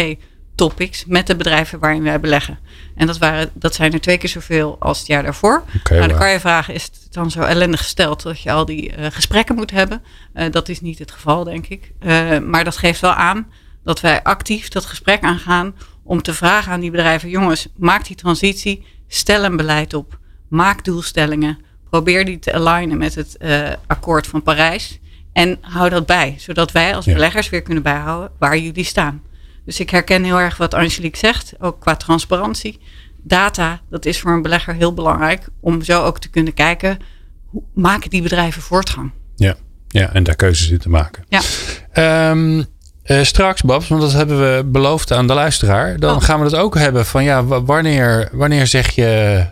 [0.56, 2.58] topics met de bedrijven waarin wij beleggen.
[2.94, 5.64] En dat, waren, dat zijn er twee keer zoveel als het jaar daarvoor.
[5.76, 8.64] Okay, nou, dan kan je vragen, is het dan zo ellendig gesteld dat je al
[8.64, 10.02] die uh, gesprekken moet hebben?
[10.34, 11.92] Uh, dat is niet het geval, denk ik.
[12.00, 13.46] Uh, maar dat geeft wel aan
[13.84, 18.16] dat wij actief dat gesprek aangaan om te vragen aan die bedrijven, jongens, maak die
[18.16, 21.58] transitie, stel een beleid op, maak doelstellingen,
[21.90, 23.38] probeer die te alignen met het
[23.86, 24.98] akkoord van Parijs
[25.32, 27.12] en hou dat bij, zodat wij als ja.
[27.12, 29.22] beleggers weer kunnen bijhouden waar jullie staan.
[29.66, 32.80] Dus ik herken heel erg wat Angelique zegt, ook qua transparantie.
[33.22, 36.98] Data, dat is voor een belegger heel belangrijk om zo ook te kunnen kijken,
[37.46, 39.10] hoe maken die bedrijven voortgang?
[39.36, 39.54] Ja,
[39.88, 41.24] ja en daar keuzes in te maken.
[41.28, 42.30] Ja.
[42.30, 42.66] Um,
[43.04, 45.98] uh, straks, Babs, want dat hebben we beloofd aan de luisteraar.
[45.98, 46.22] Dan oh.
[46.22, 49.44] gaan we het ook hebben van ja, wanneer, wanneer zeg je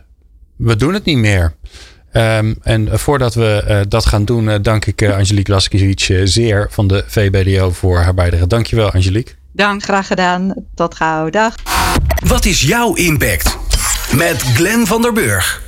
[0.57, 1.55] we doen het niet meer?
[2.12, 6.87] Um, en voordat we uh, dat gaan doen, uh, dank ik Angelique Laskiewicz zeer van
[6.87, 8.47] de VBDO voor haar bijdrage.
[8.47, 9.35] Dankjewel, Angelique.
[9.55, 9.83] Dank.
[9.83, 10.55] Graag gedaan.
[10.75, 11.31] Tot gauw.
[11.31, 11.55] Dag.
[12.27, 13.63] Wat is jouw impact?
[14.17, 15.63] met Glenn van der Burg.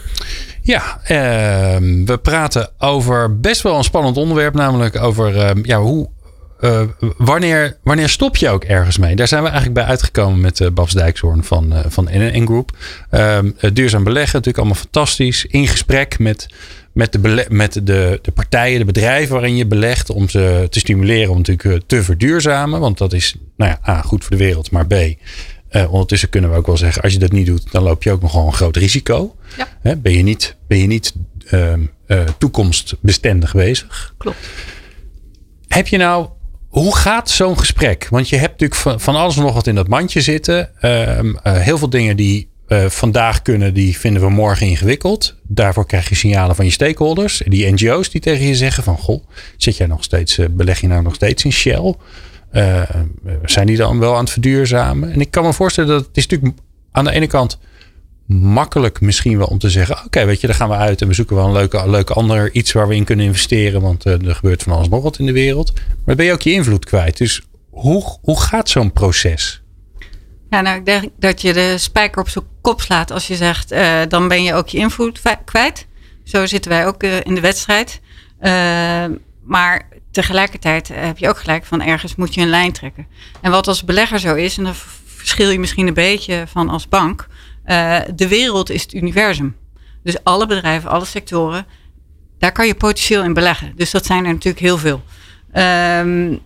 [0.63, 6.09] Ja, ehm, we praten over best wel een spannend onderwerp, namelijk over ehm, ja, hoe,
[6.61, 6.81] eh,
[7.17, 9.17] wanneer, wanneer stop je ook ergens mee?
[9.17, 12.71] Daar zijn we eigenlijk bij uitgekomen met uh, Babs Dijkshoorn van, uh, van NN Group.
[13.11, 15.45] Ehm, duurzaam beleggen, natuurlijk allemaal fantastisch.
[15.45, 16.47] In gesprek met,
[16.97, 20.11] met, de, met de, de partijen, de bedrijven waarin je belegt.
[20.11, 22.81] Om ze te stimuleren om natuurlijk te verduurzamen.
[22.81, 26.51] Want dat is nou ja, A, goed voor de wereld, maar B, uh, ondertussen kunnen
[26.51, 28.53] we ook wel zeggen, als je dat niet doet, dan loop je ook nogal een
[28.53, 29.37] groot risico.
[29.83, 29.97] Ja.
[29.97, 31.15] ben je niet, ben je niet
[31.51, 31.73] uh,
[32.07, 34.15] uh, toekomstbestendig bezig?
[34.19, 34.39] Klopt.
[35.69, 36.29] Heb je nou,
[36.69, 38.07] hoe gaat zo'n gesprek?
[38.11, 40.81] Want je hebt natuurlijk van, van alles nog wat in dat mandje zitten.
[40.81, 45.35] Ehm, eh, heel veel dingen die vandaag kunnen, die vinden we morgen ingewikkeld.
[45.43, 47.43] Daarvoor krijg je signalen van je stakeholders.
[47.47, 49.25] Die NGO's die tegen je zeggen van, goh,
[49.57, 51.95] zit jij nog steeds, beleg je nou nog steeds in Shell?
[52.53, 52.83] Uh,
[53.45, 55.13] zijn die dan wel aan het verduurzamen?
[55.13, 56.59] En ik kan me voorstellen dat het is natuurlijk
[56.93, 57.59] aan de ene kant
[58.27, 61.15] makkelijk misschien wel om te zeggen: oké, weet je, daar gaan we uit en we
[61.15, 64.63] zoeken wel een leuke, leuke ander iets waar we in kunnen investeren, want er gebeurt
[64.63, 65.73] van alles nog wat in de wereld.
[65.75, 67.17] Maar dan ben je ook je invloed kwijt.
[67.17, 69.63] Dus hoe, hoe gaat zo'n proces?
[70.51, 73.73] Ja, nou, ik denk dat je de spijker op zijn kop slaat als je zegt:
[73.73, 75.87] uh, dan ben je ook je invloed kwijt.
[76.25, 78.01] Zo zitten wij ook in de wedstrijd.
[79.45, 83.07] maar tegelijkertijd heb je ook gelijk van ergens moet je een lijn trekken.
[83.41, 84.75] En wat als belegger zo is, en dan
[85.07, 87.27] verschil je misschien een beetje van als bank.
[88.15, 89.57] De wereld is het universum.
[90.03, 91.67] Dus alle bedrijven, alle sectoren,
[92.39, 93.73] daar kan je potentieel in beleggen.
[93.77, 95.03] Dus dat zijn er natuurlijk heel veel.
[96.01, 96.41] Um,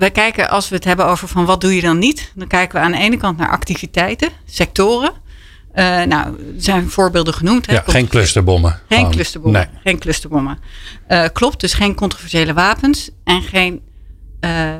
[0.00, 2.78] wij kijken, als we het hebben over van wat doe je dan niet, dan kijken
[2.78, 5.12] we aan de ene kant naar activiteiten, sectoren.
[5.74, 7.66] Uh, nou, er zijn voorbeelden genoemd.
[7.66, 7.72] Hè?
[7.72, 8.80] Ja, geen clusterbommen.
[8.88, 9.68] Geen clusterbommen.
[9.72, 9.80] Nee.
[9.84, 10.58] Geen clusterbommen.
[11.08, 13.82] Uh, klopt, dus geen controversiële wapens en geen
[14.40, 14.74] uh,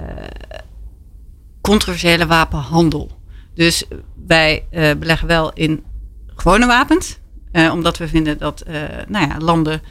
[1.61, 3.21] controversiële wapenhandel.
[3.55, 3.85] Dus
[4.27, 5.85] wij beleggen wel in
[6.37, 7.19] gewone wapens,
[7.53, 8.65] omdat we vinden dat
[9.09, 9.83] nou ja, landen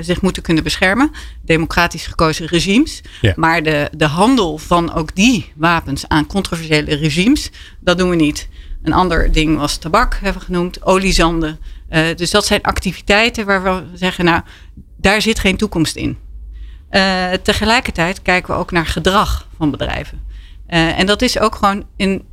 [0.00, 1.10] zich moeten kunnen beschermen.
[1.44, 3.00] Democratisch gekozen regimes.
[3.20, 3.32] Ja.
[3.36, 8.48] Maar de, de handel van ook die wapens aan controversiële regimes, dat doen we niet.
[8.82, 11.58] Een ander ding was tabak, hebben we genoemd, oliezanden.
[11.90, 14.42] Uh, dus dat zijn activiteiten waar we zeggen, nou,
[14.96, 16.18] daar zit geen toekomst in.
[16.90, 20.30] Uh, tegelijkertijd kijken we ook naar gedrag van bedrijven.
[20.66, 22.24] En dat is ook gewoon in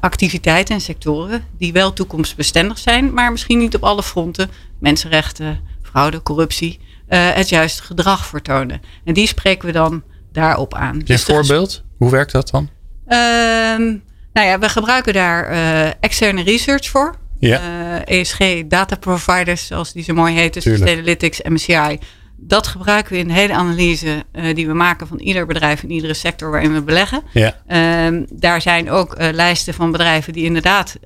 [0.00, 5.60] activiteiten en sectoren die wel toekomstbestendig zijn, maar misschien niet op alle fronten, mensenrechten,
[5.90, 8.80] fraude, corruptie, het juiste gedrag vertonen.
[9.04, 10.94] En die spreken we dan daarop aan.
[10.94, 11.82] Een dus voorbeeld?
[11.96, 12.68] Hoe werkt dat dan?
[13.06, 13.96] Ehm,
[14.32, 17.14] nou ja, we gebruiken daar uh, externe research voor.
[17.38, 17.60] Ja.
[18.04, 21.98] ESG data providers, zoals die zo mooi heten, Sustainalytics, MSCI.
[22.36, 24.24] Dat gebruiken we in de hele analyse
[24.54, 27.22] die we maken van ieder bedrijf in iedere sector waarin we beleggen.
[27.32, 27.56] Ja.
[27.68, 30.96] Uh, daar zijn ook lijsten van bedrijven die inderdaad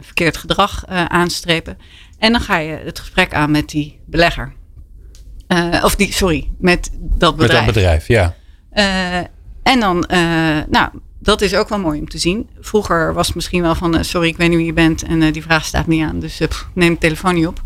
[0.00, 1.78] verkeerd gedrag aanstrepen.
[2.24, 4.52] En dan ga je het gesprek aan met die belegger.
[5.82, 7.66] of die, sorry, met dat bedrijf.
[7.66, 8.34] Met dat bedrijf, ja.
[9.62, 10.04] en dan,
[10.70, 10.88] nou,
[11.20, 12.48] dat is ook wel mooi om te zien.
[12.60, 15.42] Vroeger was het misschien wel van, sorry, ik weet niet wie je bent en die
[15.42, 16.40] vraag staat niet aan, dus
[16.74, 17.62] neem de telefoon niet op.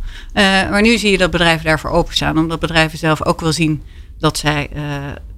[0.70, 3.82] maar nu zie je dat bedrijven daarvoor openstaan, omdat bedrijven zelf ook wel zien
[4.18, 4.70] dat zij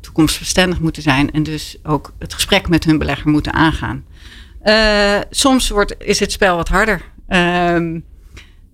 [0.01, 4.05] toekomstbestendig moeten zijn en dus ook het gesprek met hun belegger moeten aangaan.
[5.31, 7.03] soms wordt, is het spel wat harder.
[7.29, 7.99] Ehm,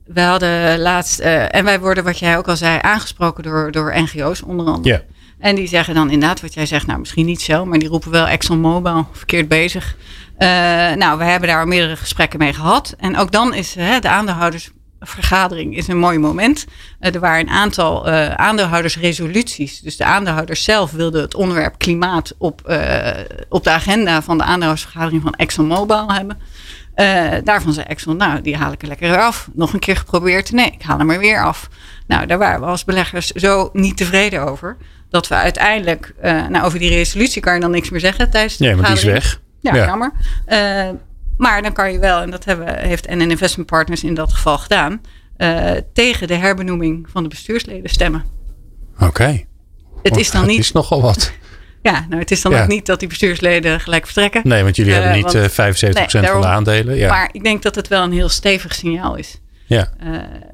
[0.07, 4.43] we hadden laatst, en wij worden, wat jij ook al zei, aangesproken door, door NGO's
[4.43, 5.05] onder andere.
[5.39, 8.11] En die zeggen dan inderdaad wat jij zegt, nou misschien niet zo, maar die roepen
[8.11, 9.97] wel ExxonMobil verkeerd bezig.
[10.39, 10.49] Uh,
[10.93, 12.95] nou, we hebben daar al meerdere gesprekken mee gehad.
[12.99, 16.67] En ook dan is de aandeelhoudersvergadering is een mooi moment.
[17.01, 19.81] Uh, er waren een aantal aandeelhoudersresoluties.
[19.81, 22.61] Dus de aandeelhouders zelf wilden het onderwerp klimaat op,
[23.49, 26.39] op de agenda van de aandeelhoudersvergadering van ExxonMobil hebben.
[27.45, 29.49] Daarvan zei Exxon, nou, die haal ik er lekker af.
[29.55, 30.53] Nog een keer geprobeerd.
[30.53, 31.69] Nee, ik haal hem er weer af.
[32.07, 34.77] Nou, daar waren we als beleggers zo niet tevreden over
[35.11, 38.57] dat we uiteindelijk, uh, nou over die resolutie kan je dan niks meer zeggen tijdens
[38.57, 39.41] de Nee, maar die is weg.
[39.61, 39.87] Ja, ja.
[39.87, 40.13] jammer.
[40.49, 40.89] Uh,
[41.37, 44.59] maar dan kan je wel, en dat hebben, heeft NN Investment Partners in dat geval
[44.59, 45.01] gedaan,
[45.93, 48.25] tegen de herbenoeming van de bestuursleden stemmen.
[48.95, 49.05] Oké.
[49.05, 49.47] Okay.
[50.03, 50.57] Het is dan niet.
[50.57, 51.33] Het is nogal wat.
[51.87, 52.63] Ja, nou het is dan ja.
[52.63, 54.41] ook niet dat die bestuursleden gelijk vertrekken.
[54.45, 56.97] Nee, want jullie hebben niet want, 75% nee, daarom, van de aandelen.
[56.97, 57.09] Ja.
[57.09, 59.41] Maar ik denk dat het wel een heel stevig signaal is.
[59.67, 59.93] Ja.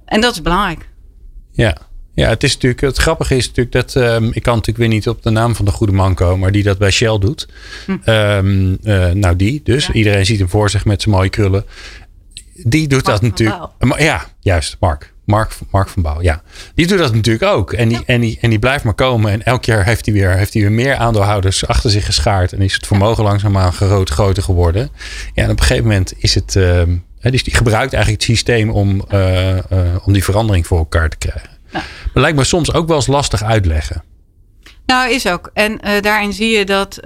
[0.04, 0.88] en dat is belangrijk.
[1.52, 1.76] Ja.
[2.14, 2.80] Ja, het is natuurlijk.
[2.80, 3.94] Het grappige is natuurlijk dat.
[3.94, 6.52] Um, ik kan natuurlijk weer niet op de naam van de goede man komen, maar
[6.52, 7.48] die dat bij Shell doet.
[7.86, 8.10] Hm.
[8.10, 9.86] Um, uh, nou, die dus.
[9.86, 9.92] Ja.
[9.92, 11.64] Iedereen ziet hem voor zich met zijn mooie krullen.
[12.54, 13.70] Die doet Mark dat natuurlijk.
[13.98, 15.11] Ja, juist, Mark.
[15.24, 16.42] Mark, Mark van Bouw, ja.
[16.74, 17.72] Die doet dat natuurlijk ook.
[17.72, 18.04] En die, ja.
[18.06, 19.32] en, die, en die blijft maar komen.
[19.32, 22.52] En elk jaar heeft hij weer, heeft hij weer meer aandeelhouders achter zich geschaard.
[22.52, 24.90] En is het vermogen langzaamaan groot, groter geworden.
[25.34, 26.54] Ja, en op een gegeven moment is het.
[26.54, 26.82] Uh,
[27.20, 29.64] dus die gebruikt eigenlijk het systeem om, eh, eh,
[30.04, 31.50] om die verandering voor elkaar te krijgen.
[31.72, 31.82] Ja.
[32.12, 34.02] Maar lijkt me soms ook wel eens lastig uitleggen.
[34.86, 35.50] Nou, is ook.
[35.54, 36.98] En daarin zie je dat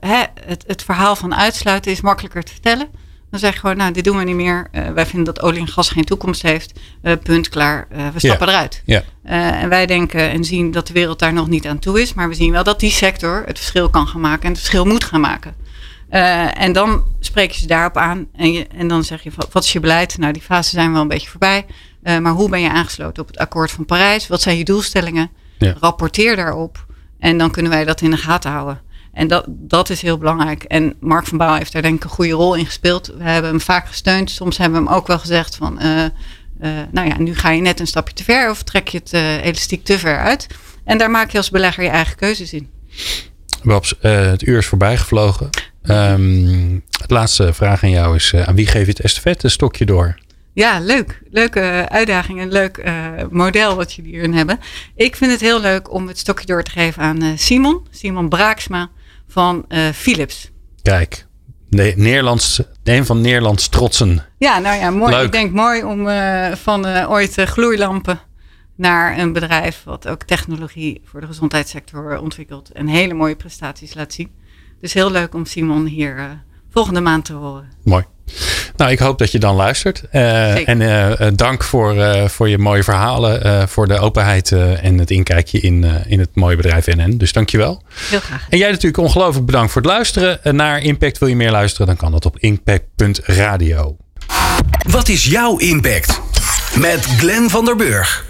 [0.00, 2.88] hè, het, het verhaal van uitsluiten is makkelijker te vertellen.
[3.32, 4.68] Dan zeg je gewoon, nou, dit doen we niet meer.
[4.70, 6.80] Eh, wij vinden dat olie en gas geen toekomst heeft.
[7.02, 7.86] Eh, punt, klaar.
[7.90, 8.82] Eh, we stappen eruit.
[8.84, 9.02] Ja.
[9.22, 12.14] En wij denken en zien dat de wereld daar nog niet aan toe is.
[12.14, 14.84] Maar we zien wel dat die sector het verschil kan gaan maken en het verschil
[14.84, 15.54] moet gaan maken.
[16.54, 18.26] En dan spreek je ze daarop aan.
[18.36, 20.18] En, je, en dan zeg je, wat wat is je beleid?
[20.18, 21.66] Nou, die fase zijn wel een beetje voorbij.
[22.02, 24.28] Maar hoe ben je aangesloten op het akkoord van Parijs?
[24.28, 25.30] Wat zijn je doelstellingen?
[25.58, 26.86] Rapporteer daarop.
[27.18, 28.80] En dan kunnen wij dat in de gaten houden.
[29.12, 30.62] En dat, dat is heel belangrijk.
[30.62, 33.06] En Mark van Baal heeft daar denk ik een goede rol in gespeeld.
[33.06, 34.30] We hebben hem vaak gesteund.
[34.30, 35.78] Soms hebben we hem ook wel gezegd van...
[35.78, 36.10] eh, eh,
[36.90, 38.50] nou ja, nu ga je net een stapje te ver...
[38.50, 40.46] of trek je het eh, elastiek te ver uit.
[40.84, 42.70] En daar maak je als belegger je eigen keuzes in.
[43.62, 45.50] Babs, het uur is voorbij gevlogen.
[45.82, 50.18] Ehm, het laatste vraag aan jou is: aan wie geef je het estafette stokje door?
[50.52, 51.22] Ja, leuk.
[51.30, 52.84] Leuke uitdaging en leuk
[53.30, 54.60] model wat jullie hierin hebben.
[54.94, 57.86] Ik vind het heel leuk om het stokje door te geven aan Simon.
[57.90, 58.90] Simon Braaksma
[59.32, 60.50] van eh, Philips.
[60.82, 61.26] Kijk,
[61.68, 64.24] ne- Nederlands, een van Nederlands trotsen.
[64.38, 65.12] Ja, nou ja, mooi.
[65.12, 65.24] Leuk.
[65.24, 68.20] Ik denk mooi om eh, van eh, ooit gloeilampen
[68.76, 74.12] naar een bedrijf wat ook technologie voor de gezondheidssector ontwikkelt en hele mooie prestaties laat
[74.12, 74.30] zien.
[74.80, 77.68] Dus heel leuk om Simon hier volgende maand te horen.
[77.84, 78.04] Mooi.
[78.76, 80.02] Nou, ik hoop dat je dan luistert.
[80.10, 84.52] Eh, en eh, eh, dank voor, eh, voor je mooie verhalen, eh, voor de openheid
[84.52, 87.16] eh, en het inkijkje in, eh, in het mooie bedrijf NN.
[87.16, 87.82] Dus dankjewel.
[88.10, 88.46] Heel graag.
[88.50, 90.56] En jij natuurlijk ongelooflijk bedankt voor het luisteren.
[90.56, 93.96] Naar Impact wil je meer luisteren, dan kan dat op impact.radio.
[94.88, 96.20] Wat is jouw impact?
[96.78, 98.20] Met Glenn van der Burg.